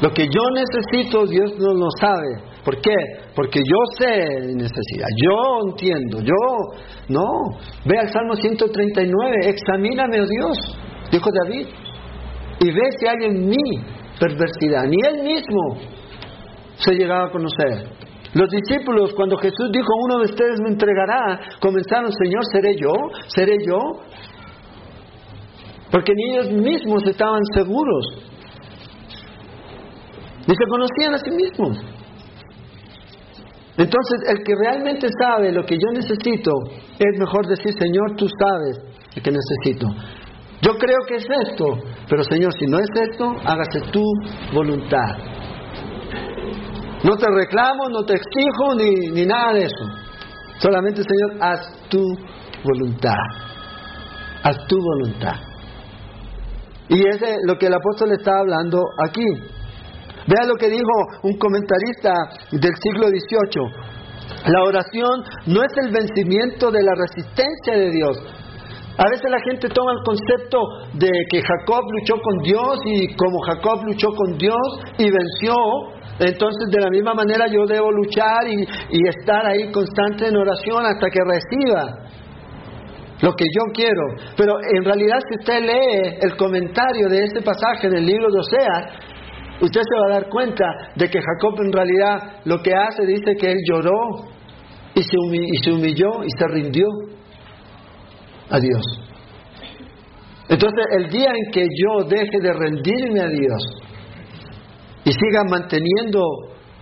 [0.00, 2.50] Lo que yo necesito, Dios no lo sabe.
[2.64, 2.94] ¿Por qué?
[3.34, 7.58] Porque yo sé mi necesidad, yo entiendo, yo no.
[7.84, 10.78] Ve al Salmo 139, examíname, oh Dios,
[11.10, 11.66] dijo David,
[12.60, 13.56] y ve si hay en mí
[14.18, 14.84] perversidad.
[14.84, 15.78] Ni él mismo
[16.76, 17.88] se llegaba a conocer.
[18.34, 22.92] Los discípulos, cuando Jesús dijo, uno de ustedes me entregará, comenzaron, Señor, ¿seré yo?
[23.26, 23.78] ¿Seré yo?
[25.90, 28.06] Porque ni ellos mismos estaban seguros.
[30.46, 31.78] Ni se conocían a sí mismos.
[33.76, 36.52] Entonces, el que realmente sabe lo que yo necesito,
[36.98, 38.76] es mejor decir, Señor, tú sabes
[39.16, 39.88] lo que necesito.
[40.62, 41.66] Yo creo que es esto,
[42.08, 44.02] pero Señor, si no es esto, hágase tu
[44.52, 45.16] voluntad.
[47.02, 49.84] No te reclamo, no te exijo, ni, ni nada de eso.
[50.58, 52.02] Solamente, Señor, haz tu
[52.62, 53.16] voluntad.
[54.42, 55.36] Haz tu voluntad.
[56.88, 59.24] Y es lo que el apóstol está hablando aquí.
[60.26, 60.92] Vea lo que dijo
[61.22, 62.12] un comentarista
[62.50, 63.90] del siglo XVIII.
[64.46, 68.18] La oración no es el vencimiento de la resistencia de Dios.
[69.00, 70.60] A veces la gente toma el concepto
[70.92, 74.60] de que Jacob luchó con Dios y como Jacob luchó con Dios
[74.98, 75.56] y venció,
[76.20, 78.60] entonces, de la misma manera yo debo luchar y,
[79.08, 81.80] estar ahí constante en oración hasta que reciba
[83.22, 84.02] lo que yo quiero.
[84.36, 88.38] Pero en realidad, si usted lee el comentario de este pasaje en el libro de
[88.38, 88.84] Oseas,
[89.62, 93.34] usted se va a dar cuenta de que Jacob en realidad lo que hace, dice
[93.40, 94.28] que él lloró
[94.94, 96.84] y se, y se humilló y se rindió
[98.50, 98.82] a Dios.
[100.48, 103.80] Entonces, el día en que yo deje de rendirme a Dios,
[105.04, 106.20] y siga manteniendo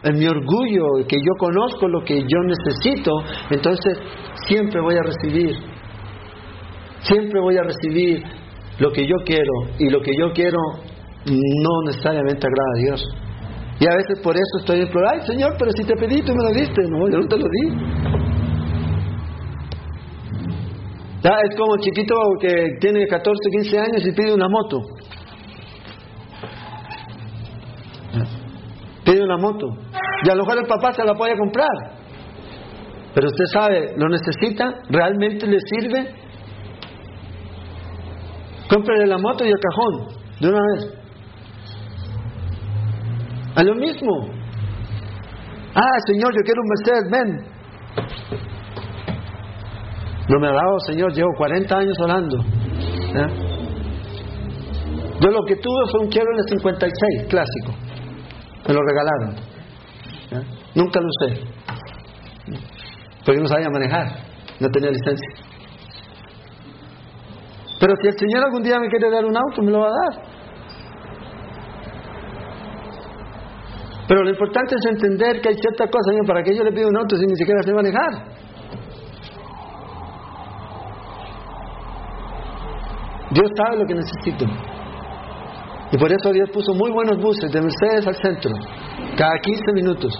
[0.03, 3.13] en mi orgullo que yo conozco lo que yo necesito,
[3.51, 3.99] entonces
[4.47, 5.57] siempre voy a recibir,
[7.01, 8.23] siempre voy a recibir
[8.79, 10.59] lo que yo quiero y lo que yo quiero
[11.27, 13.05] no necesariamente agrada a Dios.
[13.81, 16.43] Y a veces por eso estoy implorando, ay Señor, pero si te pedí, tú me
[16.43, 18.18] lo diste, no, yo no te lo di.
[21.23, 24.79] Es como chiquito que tiene 14, 15 años y pide una moto.
[29.05, 29.67] Pide una moto.
[30.25, 31.99] Y a lo mejor el papá se la puede comprar.
[33.15, 34.75] Pero usted sabe, ¿lo necesita?
[34.91, 36.15] ¿Realmente le sirve?
[38.69, 40.09] Cómprele la moto y el cajón,
[40.41, 40.99] de una vez.
[43.57, 44.29] A lo mismo.
[45.75, 47.59] Ah, Señor, yo quiero un Mercedes, ven.
[50.29, 52.37] No me ha dado, Señor, llevo 40 años orando.
[55.21, 57.73] Yo lo que tuve fue un Chevrolet 56, clásico.
[58.67, 59.37] Me lo regalaron.
[60.75, 61.41] Nunca lo usé.
[63.25, 64.07] Porque no sabía manejar,
[64.61, 65.29] no tenía licencia.
[67.81, 69.91] Pero si el Señor algún día me quiere dar un auto, me lo va a
[69.91, 70.29] dar.
[74.09, 76.89] Pero lo importante es entender que hay ciertas cosas, Señor, para que yo le pido
[76.89, 78.48] un auto si ni siquiera sé manejar.
[83.31, 84.47] Dios sabe lo que necesito.
[85.91, 88.51] Y por eso Dios puso muy buenos buses de Mercedes al centro,
[89.17, 90.13] cada 15 minutos.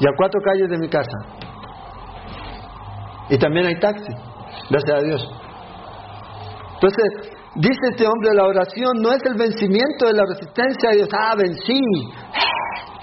[0.00, 1.18] Y a cuatro calles de mi casa.
[3.30, 4.12] Y también hay taxi,
[4.70, 5.30] gracias a Dios.
[6.74, 11.08] Entonces, dice este hombre, la oración no es el vencimiento de la resistencia a Dios.
[11.12, 11.80] Ah, vencí.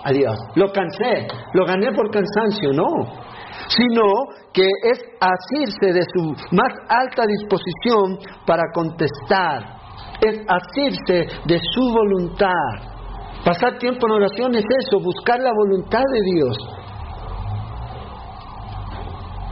[0.03, 0.37] A Dios.
[0.55, 1.27] Lo cansé.
[1.53, 2.73] Lo gané por cansancio.
[2.73, 3.28] No
[3.69, 4.03] sino
[4.51, 9.77] que es asirse de su más alta disposición para contestar,
[10.21, 12.89] es asirse de su voluntad.
[13.45, 16.57] Pasar tiempo en oración es eso, buscar la voluntad de Dios.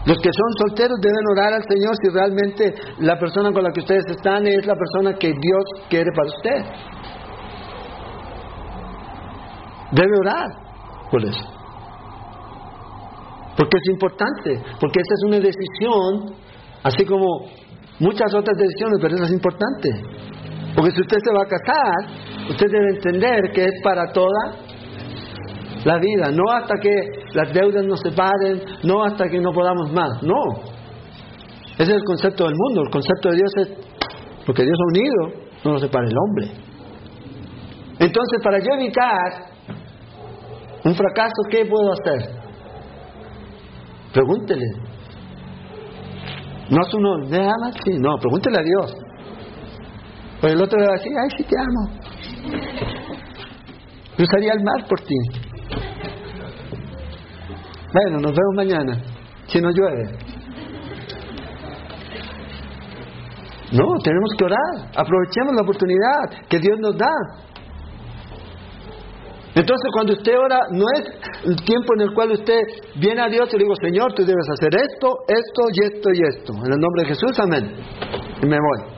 [0.06, 3.82] Los que son solteros deben orar al Señor si realmente la persona con la que
[3.82, 6.66] ustedes están es la persona que Dios quiere para usted.
[9.92, 10.48] Debe orar
[11.12, 11.57] por eso.
[13.58, 16.36] Porque es importante, porque esa es una decisión,
[16.84, 17.26] así como
[18.00, 19.90] muchas otras decisiones, pero esa es importante.
[20.76, 24.54] Porque si usted se va a casar, usted debe entender que es para toda
[25.84, 26.94] la vida, no hasta que
[27.34, 30.44] las deudas nos separen, no hasta que no podamos más, no.
[31.80, 33.68] Ese es el concepto del mundo, el concepto de Dios es,
[34.46, 36.52] porque Dios ha unido, no nos separa el hombre.
[38.00, 39.50] Entonces, para yo evitar
[40.84, 42.47] un fracaso, ¿qué puedo hacer?
[44.14, 44.66] Pregúntele.
[46.70, 47.76] No es uno, ¿me amas?
[47.86, 48.96] Sí, no, pregúntele a Dios.
[50.42, 51.90] Pues el otro le va a decir, ay, sí te amo.
[54.18, 55.16] Cruzaría el mar por ti.
[57.94, 59.02] Bueno, nos vemos mañana,
[59.48, 60.28] si no llueve.
[63.72, 64.92] No, tenemos que orar.
[64.96, 67.14] Aprovechemos la oportunidad que Dios nos da.
[69.58, 71.04] Entonces cuando usted ora, no es
[71.44, 72.62] el tiempo en el cual usted
[73.02, 76.22] viene a Dios y le digo, Señor, tú debes hacer esto, esto y esto y
[76.22, 76.54] esto.
[76.54, 77.74] En el nombre de Jesús, amén.
[78.44, 78.98] Y me voy.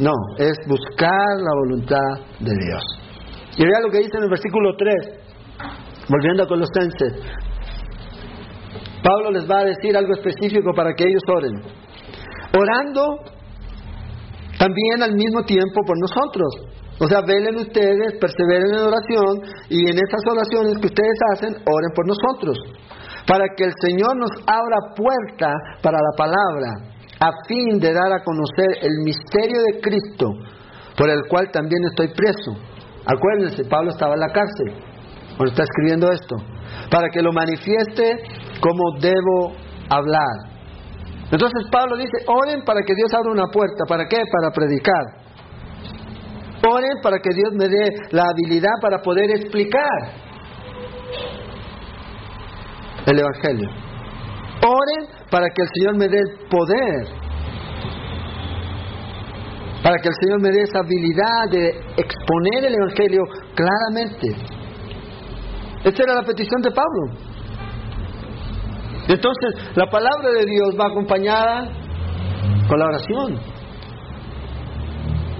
[0.00, 2.82] No, es buscar la voluntad de Dios.
[3.56, 4.94] Y vea lo que dice en el versículo 3,
[6.10, 7.12] volviendo a Colosenses.
[9.02, 11.54] Pablo les va a decir algo específico para que ellos oren.
[12.52, 13.16] Orando
[14.58, 19.96] también al mismo tiempo por nosotros o sea, velen ustedes, perseveren en oración y en
[19.96, 22.56] esas oraciones que ustedes hacen, oren por nosotros,
[23.26, 25.52] para que el Señor nos abra puerta
[25.82, 26.70] para la palabra,
[27.18, 30.26] a fin de dar a conocer el misterio de Cristo,
[30.96, 32.54] por el cual también estoy preso.
[33.06, 34.94] Acuérdense, Pablo estaba en la cárcel
[35.36, 36.36] cuando está escribiendo esto,
[36.90, 38.22] para que lo manifieste
[38.60, 39.52] como debo
[39.90, 40.54] hablar.
[41.30, 44.22] Entonces Pablo dice, oren para que Dios abra una puerta, ¿para qué?
[44.30, 45.23] Para predicar.
[46.66, 50.24] Oren para que Dios me dé la habilidad para poder explicar
[53.06, 53.68] el Evangelio.
[54.62, 57.24] Oren para que el Señor me dé el poder.
[59.82, 61.68] Para que el Señor me dé esa habilidad de
[61.98, 63.22] exponer el Evangelio
[63.54, 64.54] claramente.
[65.84, 67.34] Esta era la petición de Pablo.
[69.06, 71.68] Entonces, la palabra de Dios va acompañada
[72.66, 73.53] con la oración.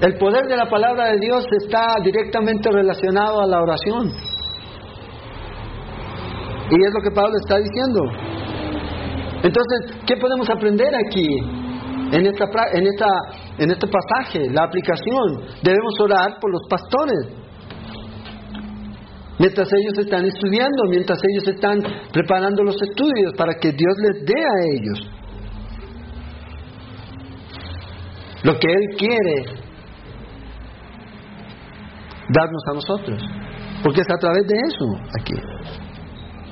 [0.00, 4.08] El poder de la palabra de Dios está directamente relacionado a la oración.
[6.70, 8.00] Y es lo que Pablo está diciendo.
[9.42, 11.26] Entonces, ¿qué podemos aprender aquí?
[12.12, 13.06] En, esta, en, esta,
[13.58, 15.42] en este pasaje, la aplicación.
[15.62, 17.28] Debemos orar por los pastores.
[19.38, 21.82] Mientras ellos están estudiando, mientras ellos están
[22.12, 25.10] preparando los estudios para que Dios les dé a ellos
[28.44, 29.63] lo que Él quiere
[32.30, 33.22] darnos a nosotros.
[33.82, 34.86] Porque es a través de eso
[35.20, 35.34] aquí.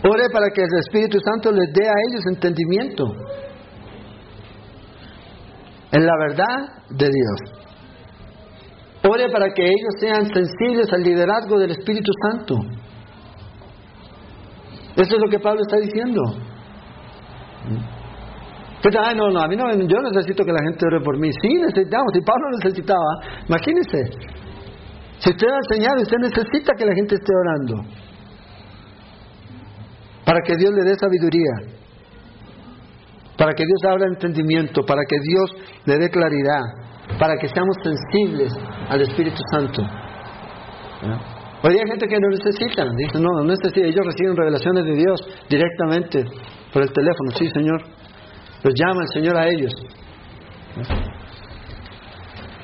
[0.04, 3.04] Ore para que el Espíritu Santo les dé a ellos entendimiento.
[5.92, 7.62] en la verdad de Dios.
[9.04, 12.54] Ore para que ellos sean sensibles al liderazgo del Espíritu Santo.
[14.96, 16.20] Eso es lo que Pablo está diciendo.
[19.04, 21.30] Ay, no, no, a mí no, yo necesito que la gente ore por mí.
[21.40, 22.12] Sí, necesitamos.
[22.14, 23.98] Si Pablo necesitaba, imagínense.
[25.22, 27.84] Si usted va a enseñar, usted necesita que la gente esté orando.
[30.24, 31.78] Para que Dios le dé sabiduría.
[33.38, 34.82] Para que Dios abra entendimiento.
[34.82, 35.50] Para que Dios
[35.86, 36.62] le dé claridad.
[37.20, 38.52] Para que seamos sensibles
[38.88, 39.82] al Espíritu Santo.
[41.62, 42.84] Hoy hay gente que no necesita.
[42.96, 43.86] Dice, no, no necesita.
[43.86, 46.24] Ellos reciben revelaciones de Dios directamente
[46.72, 47.30] por el teléfono.
[47.38, 47.80] Sí, Señor.
[48.64, 49.72] Los llama el Señor a ellos.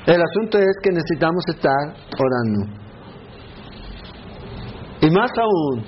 [0.09, 2.79] El asunto es que necesitamos estar orando.
[5.01, 5.83] Y más aún,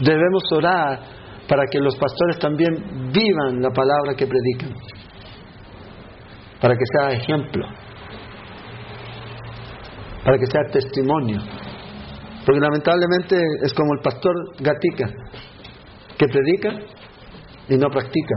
[0.00, 1.00] debemos orar
[1.46, 4.72] para que los pastores también vivan la palabra que predican.
[6.62, 7.66] Para que sea ejemplo.
[10.24, 11.38] Para que sea testimonio.
[12.46, 15.10] Porque lamentablemente es como el pastor Gatica,
[16.16, 16.70] que predica
[17.68, 18.34] y no practica.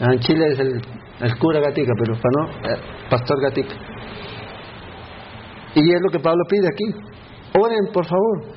[0.00, 3.74] En Chile es el, cura Gatica, pero para no, eh, pastor Gatica.
[5.74, 6.84] Y es lo que Pablo pide aquí.
[7.58, 8.54] Oren, por favor.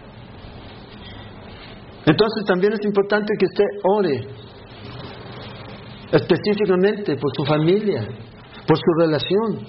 [2.05, 4.27] Entonces también es importante que usted ore
[6.11, 8.07] específicamente por su familia,
[8.65, 9.67] por su relación.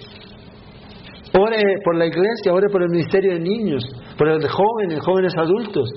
[1.36, 3.82] Ore por la iglesia, ore por el ministerio de niños,
[4.16, 5.90] por el de jóvenes, jóvenes adultos.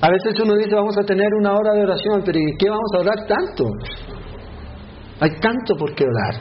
[0.00, 2.90] A veces uno dice, vamos a tener una hora de oración, pero ¿y qué vamos
[2.94, 3.64] a orar tanto?
[5.20, 6.34] Hay tanto por qué orar.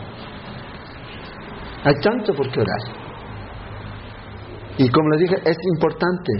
[1.85, 3.03] Hay tanto por qué orar.
[4.77, 6.33] Y como les dije, es importante.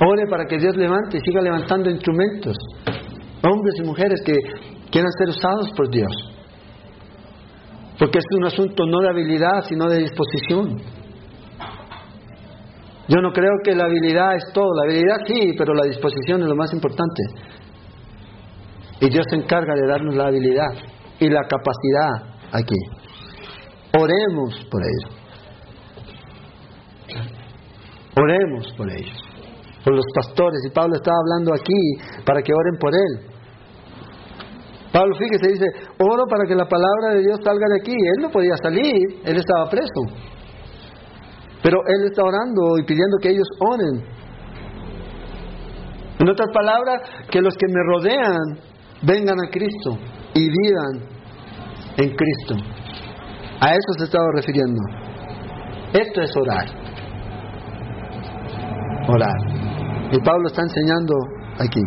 [0.00, 2.56] Ore para que Dios levante y siga levantando instrumentos,
[3.42, 4.34] hombres y mujeres que
[4.90, 6.12] quieran ser usados por Dios.
[7.98, 10.76] Porque es un asunto no de habilidad, sino de disposición.
[13.06, 14.74] Yo no creo que la habilidad es todo.
[14.74, 17.22] La habilidad sí, pero la disposición es lo más importante.
[19.04, 20.72] Y Dios se encarga de darnos la habilidad
[21.20, 22.74] y la capacidad aquí.
[23.98, 25.10] Oremos por ellos.
[28.16, 29.22] Oremos por ellos,
[29.84, 30.58] por los pastores.
[30.66, 33.30] Y Pablo estaba hablando aquí para que oren por él.
[34.90, 35.66] Pablo, fíjese, dice,
[35.98, 37.92] oro para que la palabra de Dios salga de aquí.
[37.92, 40.32] Él no podía salir, él estaba preso.
[41.62, 44.02] Pero Él está orando y pidiendo que ellos oren.
[46.20, 48.73] En otras palabras, que los que me rodean
[49.06, 49.98] vengan a Cristo
[50.34, 51.08] y vivan
[51.96, 52.54] en Cristo.
[53.60, 54.80] A eso se estaba refiriendo.
[55.92, 56.66] Esto es orar.
[59.08, 59.36] Orar.
[60.12, 61.14] Y Pablo está enseñando
[61.58, 61.80] aquí.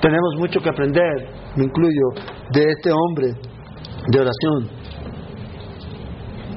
[0.00, 2.08] Tenemos mucho que aprender, me incluyo,
[2.52, 3.34] de este hombre
[4.08, 4.82] de oración.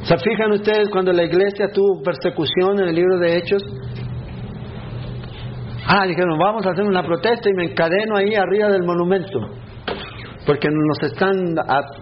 [0.03, 3.63] ¿Se fijan ustedes cuando la iglesia tuvo persecución en el libro de Hechos?
[5.87, 9.39] Ah, dijeron, vamos a hacer una protesta y me encadeno ahí arriba del monumento,
[10.45, 11.55] porque nos están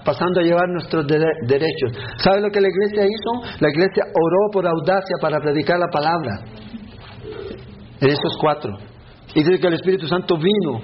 [0.06, 1.92] pasando a llevar nuestros derechos.
[2.18, 3.58] ¿Sabe lo que la iglesia hizo?
[3.60, 6.40] La iglesia oró por audacia para predicar la palabra.
[8.00, 8.72] En esos cuatro.
[9.36, 10.82] Y dice que el Espíritu Santo vino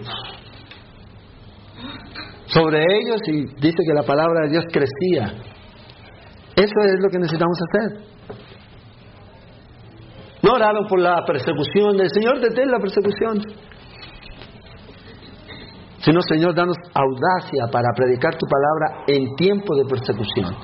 [2.48, 5.34] sobre ellos y dice que la palabra de Dios crecía.
[6.56, 8.10] Eso es lo que necesitamos hacer.
[10.42, 13.42] No oraron por la persecución del Señor, detén la persecución.
[16.00, 20.56] Sino, Señor, danos audacia para predicar tu palabra en tiempo de persecución.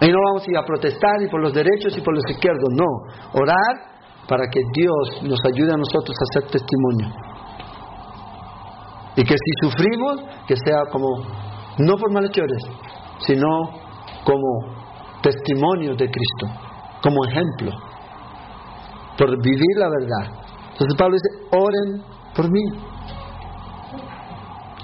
[0.00, 2.68] Y no vamos a ir a protestar y por los derechos y por los izquierdos,
[2.70, 3.40] no.
[3.40, 3.96] Orar
[4.28, 7.08] para que Dios nos ayude a nosotros a hacer testimonio.
[9.16, 11.08] Y que si sufrimos, que sea como,
[11.78, 12.62] no por malhechores,
[13.20, 13.48] sino
[14.24, 14.86] como
[15.22, 16.65] testimonio de Cristo,
[17.06, 17.70] como ejemplo,
[19.16, 20.42] por vivir la verdad.
[20.72, 22.02] Entonces Pablo dice, oren
[22.34, 22.62] por mí,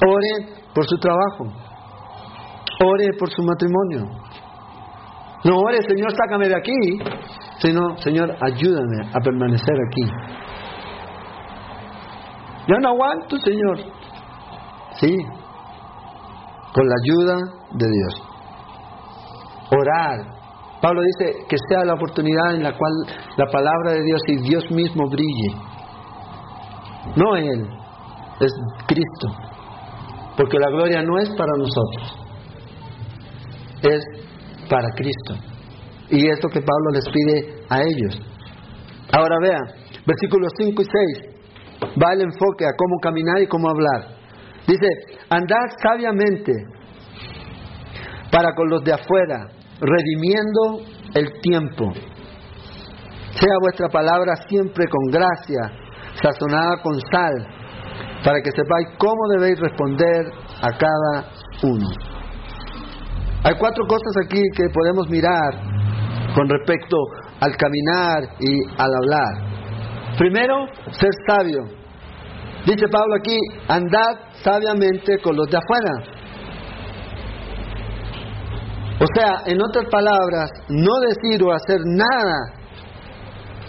[0.07, 1.47] oren por su trabajo,
[2.85, 4.05] ore por su matrimonio.
[5.45, 6.73] No ore, Señor, sácame de aquí,
[7.59, 10.09] sino, Señor, ayúdame a permanecer aquí.
[12.69, 13.79] Yo no aguanto, Señor.
[15.01, 15.17] Sí,
[16.73, 17.37] con la ayuda
[17.73, 18.23] de Dios.
[19.73, 20.42] Orar.
[20.83, 22.93] Pablo dice que sea la oportunidad en la cual
[23.37, 25.55] la palabra de Dios y Dios mismo brille.
[27.15, 27.69] No Él,
[28.41, 28.53] es
[28.89, 29.29] Cristo.
[30.37, 32.19] Porque la gloria no es para nosotros,
[33.83, 34.05] es
[34.69, 35.35] para Cristo.
[36.11, 38.21] Y es lo que Pablo les pide a ellos.
[39.13, 39.63] Ahora vean,
[40.05, 41.95] versículos 5 y 6.
[42.03, 44.17] va el enfoque a cómo caminar y cómo hablar.
[44.67, 44.89] Dice,
[45.29, 46.53] andad sabiamente
[48.33, 49.49] para con los de afuera,
[49.83, 50.81] redimiendo
[51.15, 51.93] el tiempo.
[53.35, 55.61] Sea vuestra palabra siempre con gracia,
[56.23, 57.33] sazonada con sal,
[58.25, 60.27] para que sepáis cómo debéis responder
[60.61, 61.29] a cada
[61.63, 61.89] uno.
[63.45, 65.55] Hay cuatro cosas aquí que podemos mirar
[66.35, 66.97] con respecto
[67.41, 69.53] al caminar y al hablar.
[70.17, 71.65] Primero, ser sabio.
[72.65, 76.22] Dice Pablo aquí, andad sabiamente con los de afuera.
[79.03, 82.39] O sea, en otras palabras, no decir o hacer nada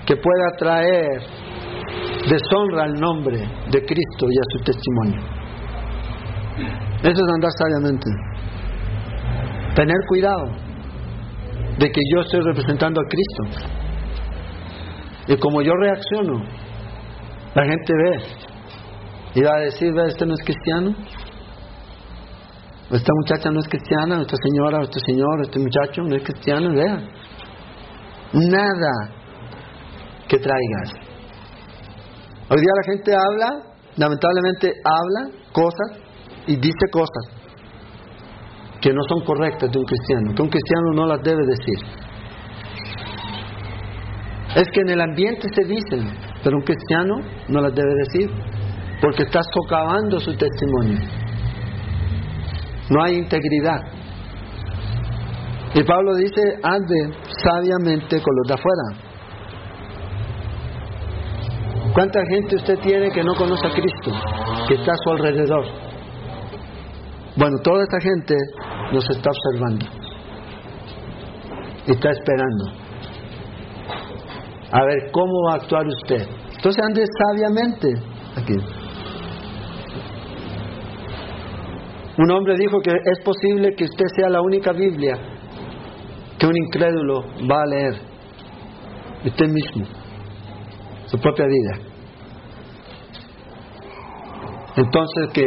[0.05, 1.21] que pueda traer
[2.29, 5.21] deshonra al nombre de Cristo y a su testimonio.
[7.01, 8.09] Eso es andar sabiamente.
[9.75, 10.45] Tener cuidado
[11.79, 13.71] de que yo estoy representando a Cristo.
[15.29, 16.43] Y como yo reacciono,
[17.55, 18.17] la gente ve
[19.36, 20.93] y va a decir, ve, este no es cristiano,
[22.96, 26.98] esta muchacha no es cristiana, esta señora, este señor, este muchacho no es cristiano, vea.
[28.34, 28.91] Nada
[30.28, 30.91] que traigas.
[32.50, 33.64] Hoy día la gente habla,
[33.96, 36.04] lamentablemente habla cosas
[36.46, 37.44] y dice cosas
[38.80, 41.80] que no son correctas de un cristiano, que un cristiano no las debe decir.
[44.56, 47.16] Es que en el ambiente se dicen, pero un cristiano
[47.48, 48.30] no las debe decir,
[49.02, 51.22] porque está socavando su testimonio.
[52.89, 53.79] No hay integridad.
[55.75, 58.84] Y Pablo dice, ande sabiamente con los de afuera.
[61.93, 64.11] ¿Cuánta gente usted tiene que no conoce a Cristo,
[64.67, 65.65] que está a su alrededor?
[67.36, 68.36] Bueno, toda esta gente
[68.91, 70.03] nos está observando
[71.88, 72.65] está esperando
[74.71, 76.27] a ver cómo va a actuar usted.
[76.55, 77.93] Entonces ande sabiamente
[78.36, 78.55] aquí.
[82.18, 85.18] Un hombre dijo que es posible que usted sea la única Biblia
[86.38, 87.93] que un incrédulo va a leer.
[89.26, 89.86] Usted mismo
[91.14, 91.93] su propia vida.
[94.76, 95.43] Entonces que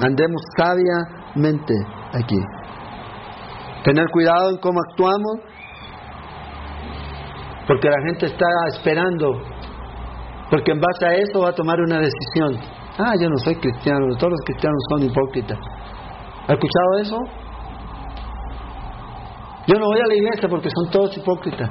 [0.00, 1.74] andemos sabiamente
[2.14, 2.38] aquí.
[3.84, 5.40] Tener cuidado en cómo actuamos,
[7.66, 9.30] porque la gente está esperando,
[10.50, 12.58] porque en base a eso va a tomar una decisión.
[12.98, 15.58] Ah, yo no soy cristiano, todos los cristianos son hipócritas.
[16.50, 17.16] ¿Ha escuchado eso?
[19.68, 21.70] Yo no voy a la iglesia porque son todos hipócritas.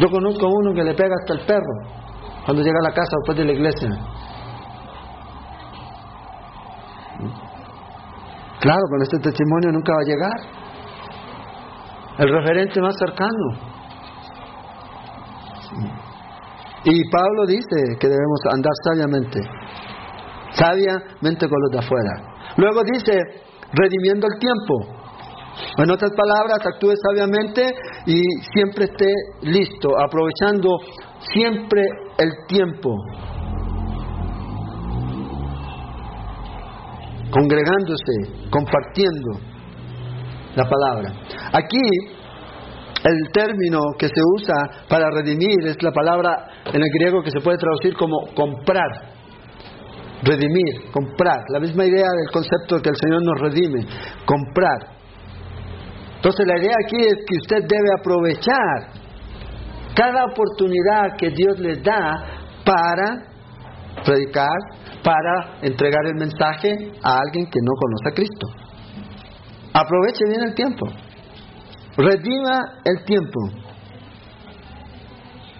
[0.00, 1.98] Yo conozco a uno que le pega hasta el perro
[2.44, 3.88] cuando llega a la casa después de la iglesia.
[8.60, 10.40] Claro, con este testimonio nunca va a llegar.
[12.18, 13.68] El referente más cercano.
[16.82, 19.40] Y Pablo dice que debemos andar sabiamente,
[20.58, 22.10] sabiamente con los de afuera.
[22.56, 23.18] Luego dice,
[23.72, 24.98] redimiendo el tiempo.
[25.78, 27.74] En otras palabras, actúe sabiamente
[28.06, 28.20] y
[28.52, 29.06] siempre esté
[29.42, 30.68] listo, aprovechando
[31.32, 31.82] siempre
[32.18, 32.94] el tiempo.
[37.30, 39.40] Congregándose, compartiendo
[40.54, 41.12] la palabra.
[41.52, 41.82] Aquí
[43.04, 47.40] el término que se usa para redimir es la palabra en el griego que se
[47.40, 49.17] puede traducir como comprar.
[50.22, 51.44] Redimir, comprar.
[51.52, 53.86] La misma idea del concepto de que el Señor nos redime.
[54.24, 54.98] Comprar.
[56.16, 58.98] Entonces la idea aquí es que usted debe aprovechar
[59.94, 62.24] cada oportunidad que Dios le da
[62.64, 63.28] para
[64.04, 64.58] predicar,
[65.02, 66.70] para entregar el mensaje
[67.02, 68.46] a alguien que no conoce a Cristo.
[69.72, 70.86] Aproveche bien el tiempo.
[71.96, 73.40] Redima el tiempo.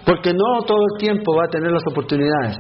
[0.04, 2.56] Porque no todo el tiempo va a tener las oportunidades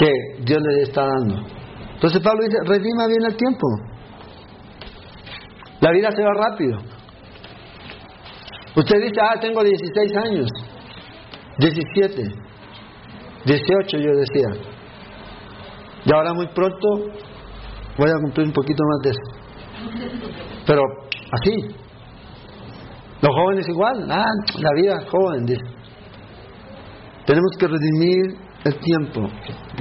[0.00, 1.46] que Dios le está dando.
[1.94, 3.66] Entonces Pablo dice, redima bien el tiempo.
[5.80, 6.78] La vida se va rápido.
[8.76, 10.48] Usted dice, ah, tengo 16 años,
[11.58, 12.22] 17,
[13.44, 14.48] 18 yo decía.
[16.06, 16.88] Y ahora muy pronto
[17.98, 19.20] voy a cumplir un poquito más de eso.
[20.66, 20.82] Pero
[21.32, 21.76] así.
[23.20, 24.24] Los jóvenes igual, ah,
[24.60, 25.60] la vida joven, dice.
[27.26, 29.28] Tenemos que redimir el tiempo.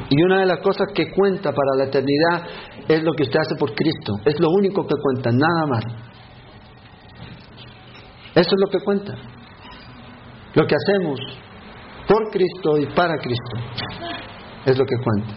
[0.10, 2.44] Y una de las cosas que cuenta para la eternidad
[2.88, 4.20] es lo que usted hace por Cristo.
[4.26, 5.84] Es lo único que cuenta, nada más.
[8.36, 9.14] Eso es lo que cuenta.
[10.54, 11.20] Lo que hacemos
[12.08, 13.58] por Cristo y para Cristo
[14.66, 15.34] es lo que cuenta.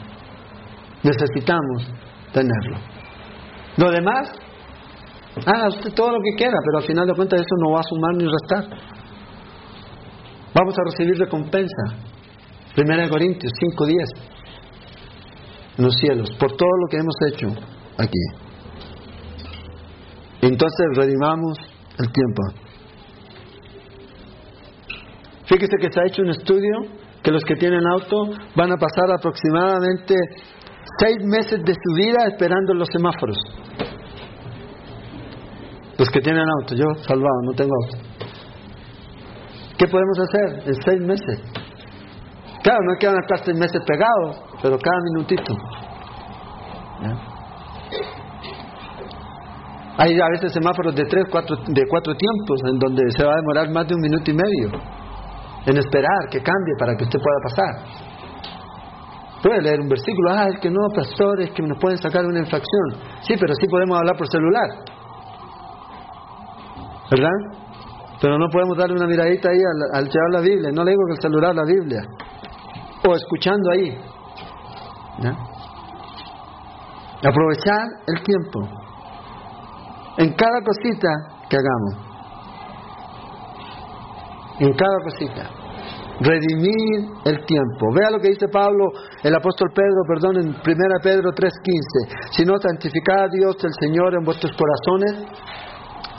[1.02, 1.92] Necesitamos
[2.32, 2.78] tenerlo.
[3.76, 4.30] Lo demás,
[5.44, 7.82] haga usted todo lo que quiera, pero al final de cuentas eso no va a
[7.82, 8.78] sumar ni restar.
[10.54, 12.11] Vamos a recibir recompensa
[12.74, 14.32] Primera de Corintios 5.10.
[15.78, 17.48] En los cielos, por todo lo que hemos hecho
[17.98, 18.42] aquí.
[20.42, 21.58] Entonces redimamos
[21.98, 22.42] el tiempo.
[25.46, 26.72] Fíjese que se ha hecho un estudio
[27.22, 30.14] que los que tienen auto van a pasar aproximadamente
[30.98, 33.36] seis meses de su vida esperando los semáforos.
[35.98, 37.98] Los que tienen auto, yo salvado, no tengo auto.
[39.78, 41.61] ¿Qué podemos hacer en seis meses?
[42.62, 45.54] Claro, no quedan hasta seis meses pegados, pero cada minutito.
[49.98, 53.36] Hay a veces semáforos de tres, cuatro, de cuatro tiempos en donde se va a
[53.36, 54.80] demorar más de un minuto y medio
[55.66, 58.12] en esperar que cambie para que usted pueda pasar.
[59.42, 62.94] Puede leer un versículo, ah, es que no, pastores, que nos pueden sacar una infracción.
[63.22, 64.68] Sí, pero sí podemos hablar por celular.
[67.10, 67.58] ¿Verdad?
[68.20, 70.70] Pero no podemos darle una miradita ahí al, al llevar la Biblia.
[70.72, 72.00] No le digo que el celular la Biblia.
[73.04, 73.98] O escuchando ahí.
[77.24, 78.82] Aprovechar el tiempo
[80.18, 81.08] en cada cosita
[81.48, 81.94] que hagamos.
[84.60, 85.50] En cada cosita.
[86.20, 87.92] Redimir el tiempo.
[87.94, 88.92] Vea lo que dice Pablo,
[89.22, 92.30] el apóstol Pedro, perdón, en 1 Pedro 3:15.
[92.30, 95.26] Si no, santificad a Dios el Señor en vuestros corazones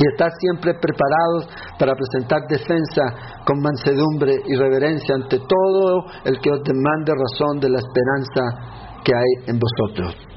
[0.03, 1.47] y estad siempre preparados
[1.79, 7.69] para presentar defensa con mansedumbre y reverencia ante todo el que os demande razón de
[7.69, 10.33] la esperanza que hay en vosotros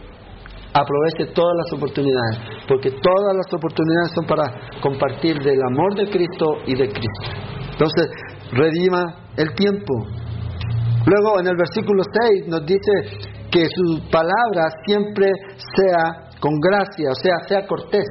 [0.76, 2.36] aproveche todas las oportunidades,
[2.68, 4.44] porque todas las oportunidades son para
[4.82, 7.28] compartir del amor de Cristo y de Cristo.
[7.72, 8.08] Entonces,
[8.52, 9.94] redima el tiempo.
[11.06, 12.92] Luego en el versículo 6 nos dice
[13.50, 15.30] que su palabra siempre
[15.76, 18.06] sea con gracia, o sea, sea cortés.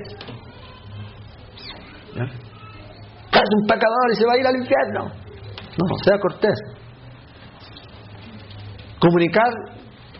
[2.23, 5.11] Es un pecador y se va a ir al infierno.
[5.77, 6.57] No, sea cortés.
[8.99, 9.51] Comunicar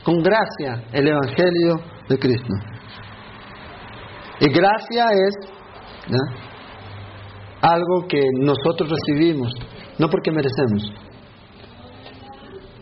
[0.04, 1.76] con gracia el Evangelio
[2.10, 2.54] de Cristo.
[4.40, 5.56] Y gracia es
[7.62, 9.52] algo que nosotros recibimos,
[9.98, 10.94] no porque merecemos,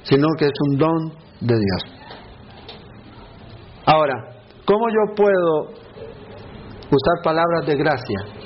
[0.04, 1.10] sino que es un don
[1.40, 2.04] de Dios.
[3.86, 4.16] Ahora,
[4.66, 5.70] ¿cómo yo puedo
[6.90, 8.43] usar palabras de gracia?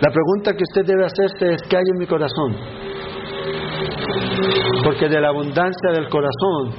[0.00, 2.56] La pregunta que usted debe hacerse es ¿qué hay en mi corazón?
[4.84, 6.74] Porque de la abundancia del corazón,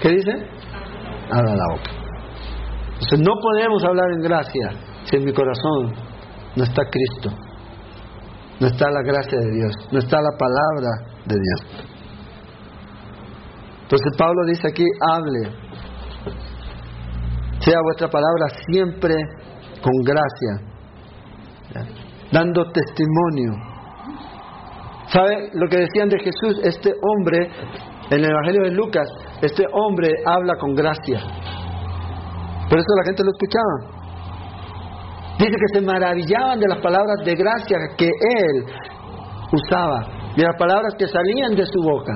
[0.00, 0.58] ¿qué dice?
[1.30, 1.90] habla la boca.
[2.94, 4.70] Entonces no podemos hablar en gracia
[5.04, 5.94] si en mi corazón
[6.56, 7.30] no está Cristo,
[8.60, 10.90] no está la gracia de Dios, no está la palabra
[11.26, 11.86] de Dios.
[13.82, 15.50] Entonces Pablo dice aquí, hable,
[17.60, 19.14] sea vuestra palabra siempre
[19.80, 20.77] con gracia,
[22.32, 23.52] dando testimonio.
[25.08, 26.60] ¿Sabe lo que decían de Jesús?
[26.62, 27.48] Este hombre
[28.10, 29.08] en el Evangelio de Lucas,
[29.42, 31.20] este hombre habla con gracia.
[32.68, 33.98] Por eso la gente lo escuchaba.
[35.38, 38.64] Dice que se maravillaban de las palabras de gracia que él
[39.52, 42.12] usaba, de las palabras que salían de su boca.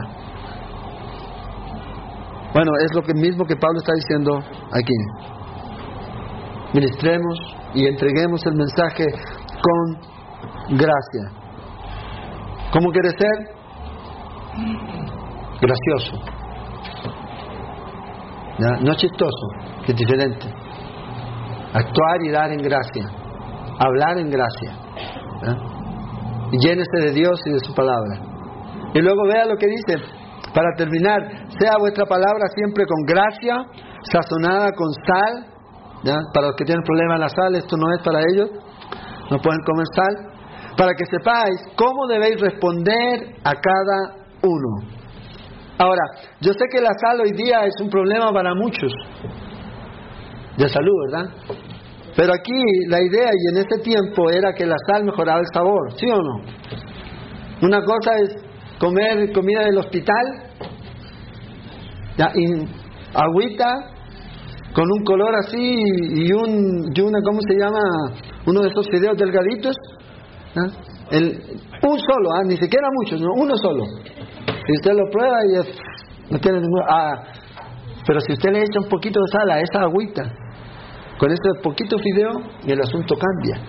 [2.52, 4.38] Bueno, es lo mismo que Pablo está diciendo
[4.72, 4.94] aquí.
[6.74, 7.38] Ministremos
[7.74, 9.06] y entreguemos el mensaje
[9.62, 11.24] con gracia.
[12.72, 13.62] ¿Cómo quiere ser?
[15.62, 16.16] gracioso.
[18.58, 19.46] No chistoso,
[19.86, 20.46] que es diferente.
[21.72, 23.04] Actuar y dar en gracia.
[23.78, 24.72] Hablar en gracia.
[26.52, 28.18] Y llénese de Dios y de su palabra.
[28.94, 30.04] Y luego vea lo que dice.
[30.54, 33.64] Para terminar, sea vuestra palabra siempre con gracia,
[34.02, 35.46] sazonada con sal.
[36.34, 38.50] Para los que tienen problemas la sal, esto no es para ellos.
[39.30, 40.32] No pueden comer sal.
[40.76, 44.92] Para que sepáis cómo debéis responder a cada uno.
[45.78, 46.02] Ahora,
[46.40, 48.92] yo sé que la sal hoy día es un problema para muchos
[50.56, 51.30] de salud, ¿verdad?
[52.14, 55.92] Pero aquí la idea y en ese tiempo era que la sal mejoraba el sabor,
[55.96, 56.42] ¿sí o no?
[57.62, 58.36] Una cosa es
[58.78, 60.42] comer comida del hospital,
[62.16, 62.32] ya,
[64.74, 67.80] con un color así y, un, y una, ¿cómo se llama?
[68.46, 69.76] Uno de esos fideos delgaditos.
[71.10, 71.42] El,
[71.82, 73.84] un solo, ah, ni siquiera muchos, no, uno solo.
[74.46, 76.84] Si usted lo prueba y no tiene ninguna...
[76.88, 77.24] Ah,
[78.06, 80.22] pero si usted le echa un poquito de sal a esa agüita,
[81.18, 82.30] con ese poquito fideo,
[82.66, 83.62] el asunto cambia.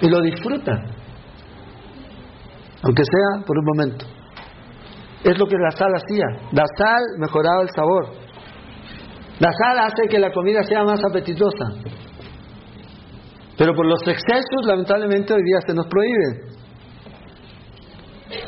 [0.00, 0.72] Y lo disfruta.
[2.82, 4.06] Aunque sea por un momento.
[5.22, 6.26] Es lo que la sal hacía.
[6.52, 8.06] La sal mejoraba el sabor.
[9.38, 11.66] La sal hace que la comida sea más apetitosa.
[13.58, 16.52] Pero por los excesos, lamentablemente, hoy día se nos prohíbe.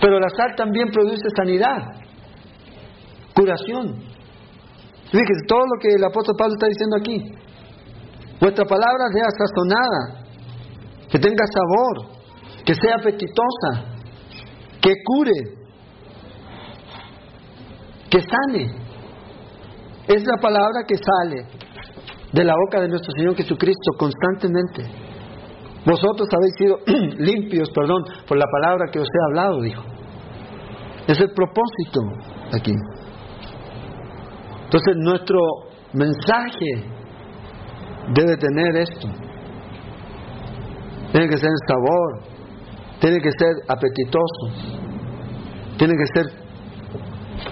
[0.00, 1.78] Pero la sal también produce sanidad,
[3.34, 4.02] curación.
[5.10, 7.44] Fíjese todo lo que el apóstol Pablo está diciendo aquí.
[8.40, 10.24] Vuestra palabra sea sazonada,
[11.10, 12.14] que tenga sabor,
[12.64, 13.94] que sea apetitosa,
[14.80, 15.32] que cure,
[18.10, 18.84] que sane.
[20.08, 21.63] Es la palabra que sale
[22.34, 24.82] de la boca de nuestro Señor Jesucristo constantemente.
[25.86, 26.78] Vosotros habéis sido
[27.18, 29.82] limpios, perdón, por la palabra que os he hablado, dijo.
[31.06, 32.00] Es el propósito
[32.52, 32.72] aquí.
[34.64, 35.38] Entonces nuestro
[35.92, 36.66] mensaje
[38.14, 39.06] debe tener esto.
[41.12, 42.22] Tiene que ser sabor,
[42.98, 44.74] tiene que ser apetitoso,
[45.78, 46.26] tiene que ser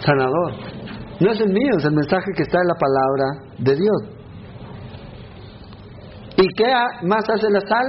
[0.01, 0.55] sanador.
[1.21, 4.22] No es el mío, es el mensaje que está en la palabra de Dios.
[6.43, 6.65] ¿Y qué
[7.07, 7.87] más hace la sal?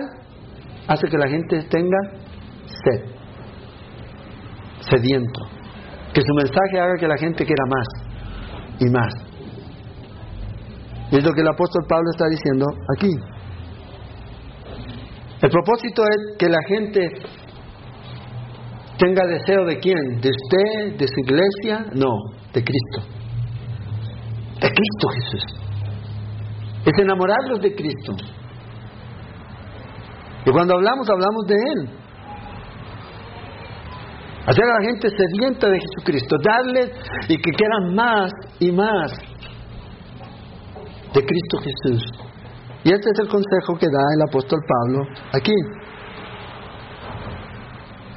[0.87, 1.97] Hace que la gente tenga
[2.65, 3.05] sed,
[4.79, 5.41] sediento.
[6.13, 7.87] Que su mensaje haga que la gente quiera más
[8.79, 9.13] y más.
[11.09, 13.11] Y es lo que el apóstol Pablo está diciendo aquí.
[15.41, 17.09] El propósito es que la gente
[18.99, 20.21] tenga deseo de quién?
[20.21, 20.97] ¿De usted?
[20.99, 21.87] ¿De su iglesia?
[21.95, 22.13] No,
[22.53, 23.01] de Cristo.
[24.61, 25.43] De Cristo Jesús.
[26.85, 28.13] Es enamorarlos de Cristo.
[30.45, 31.89] Y cuando hablamos, hablamos de Él.
[34.45, 36.91] Hacer a la gente sedienta de Jesucristo, darles
[37.29, 39.11] y que quieran más y más
[41.13, 42.03] de Cristo Jesús.
[42.83, 45.53] Y este es el consejo que da el apóstol Pablo aquí.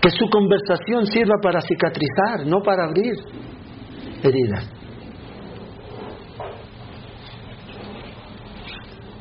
[0.03, 3.15] Que su conversación sirva para cicatrizar, no para abrir
[4.25, 4.69] heridas.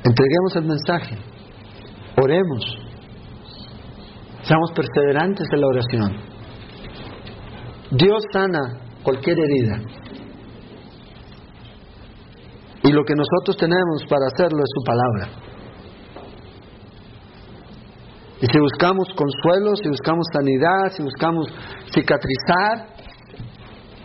[0.04, 1.18] Entreguemos el mensaje,
[2.22, 2.85] oremos,
[4.48, 6.36] seamos perseverantes en la oración.
[7.92, 9.80] Dios sana cualquier herida.
[12.84, 15.46] Y lo que nosotros tenemos para hacerlo es su palabra.
[18.42, 21.48] Y si buscamos consuelo, si buscamos sanidad, si buscamos
[21.92, 22.90] cicatrizar,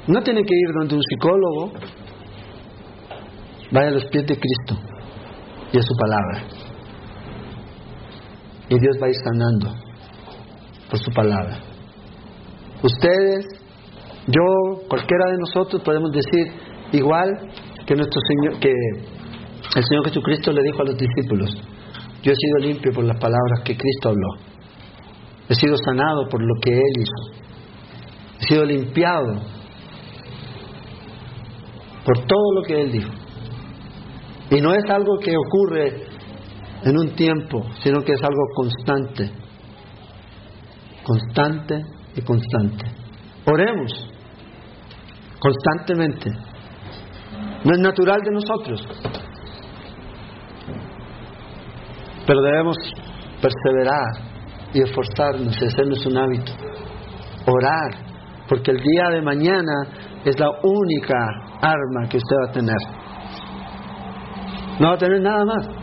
[0.07, 1.73] no tiene que ir donde un psicólogo.
[3.73, 4.79] Vaya a los pies de Cristo
[5.73, 6.43] y a su palabra.
[8.69, 9.90] Y Dios va a ir sanando
[10.91, 11.59] por su palabra.
[12.83, 13.47] Ustedes,
[14.27, 16.53] yo, cualquiera de nosotros podemos decir
[16.93, 17.31] igual
[17.87, 21.57] que nuestro Señor, que el Señor Jesucristo le dijo a los discípulos,
[22.23, 24.51] yo he sido limpio por las palabras que Cristo habló.
[25.49, 27.43] He sido sanado por lo que Él hizo.
[28.41, 29.41] He sido limpiado
[32.05, 33.11] por todo lo que Él dijo.
[34.51, 36.05] Y no es algo que ocurre
[36.85, 39.31] en un tiempo, sino que es algo constante.
[41.11, 41.75] Constante
[42.15, 42.87] y constante.
[43.45, 43.91] Oremos
[45.41, 46.31] constantemente.
[47.65, 48.89] No es natural de nosotros.
[52.25, 52.77] Pero debemos
[53.43, 54.31] perseverar
[54.73, 56.53] y esforzarnos y hacernos un hábito.
[57.45, 59.73] Orar, porque el día de mañana
[60.25, 61.17] es la única
[61.61, 63.01] arma que usted va a tener
[64.79, 65.80] no va a tener nada más.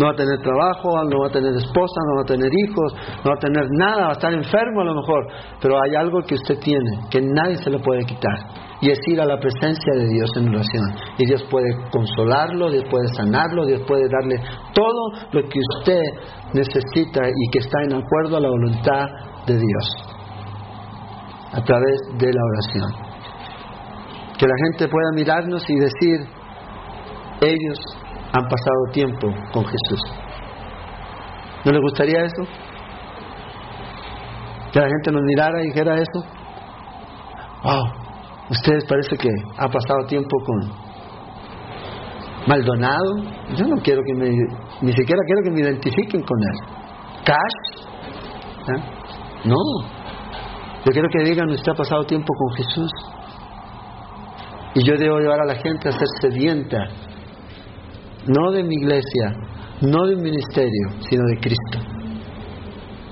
[0.00, 2.94] No va a tener trabajo, no va a tener esposa, no va a tener hijos,
[3.22, 5.28] no va a tener nada, va a estar enfermo a lo mejor.
[5.60, 8.32] Pero hay algo que usted tiene, que nadie se lo puede quitar.
[8.80, 10.88] Y es ir a la presencia de Dios en oración.
[11.18, 14.40] Y Dios puede consolarlo, Dios puede sanarlo, Dios puede darle
[14.72, 16.00] todo lo que usted
[16.54, 19.04] necesita y que está en acuerdo a la voluntad
[19.46, 19.86] de Dios.
[21.52, 22.90] A través de la oración.
[24.38, 26.20] Que la gente pueda mirarnos y decir,
[27.42, 27.78] ellos
[28.32, 30.00] han pasado tiempo con Jesús.
[31.64, 32.42] ¿No les gustaría eso?
[34.72, 36.24] Que la gente nos mirara y dijera eso.
[37.62, 37.84] Wow,
[38.50, 39.28] ustedes parece que
[39.58, 40.72] ha pasado tiempo con
[42.46, 43.16] Maldonado.
[43.56, 44.30] Yo no quiero que me,
[44.80, 46.58] ni siquiera quiero que me identifiquen con él.
[47.24, 47.86] Cash.
[48.68, 48.82] ¿eh?
[49.44, 49.56] No.
[50.84, 52.90] Yo quiero que digan, usted ha pasado tiempo con Jesús.
[54.74, 56.78] Y yo debo llevar a la gente a ser sedienta
[58.26, 59.32] no de mi iglesia,
[59.82, 61.78] no de un ministerio, sino de Cristo,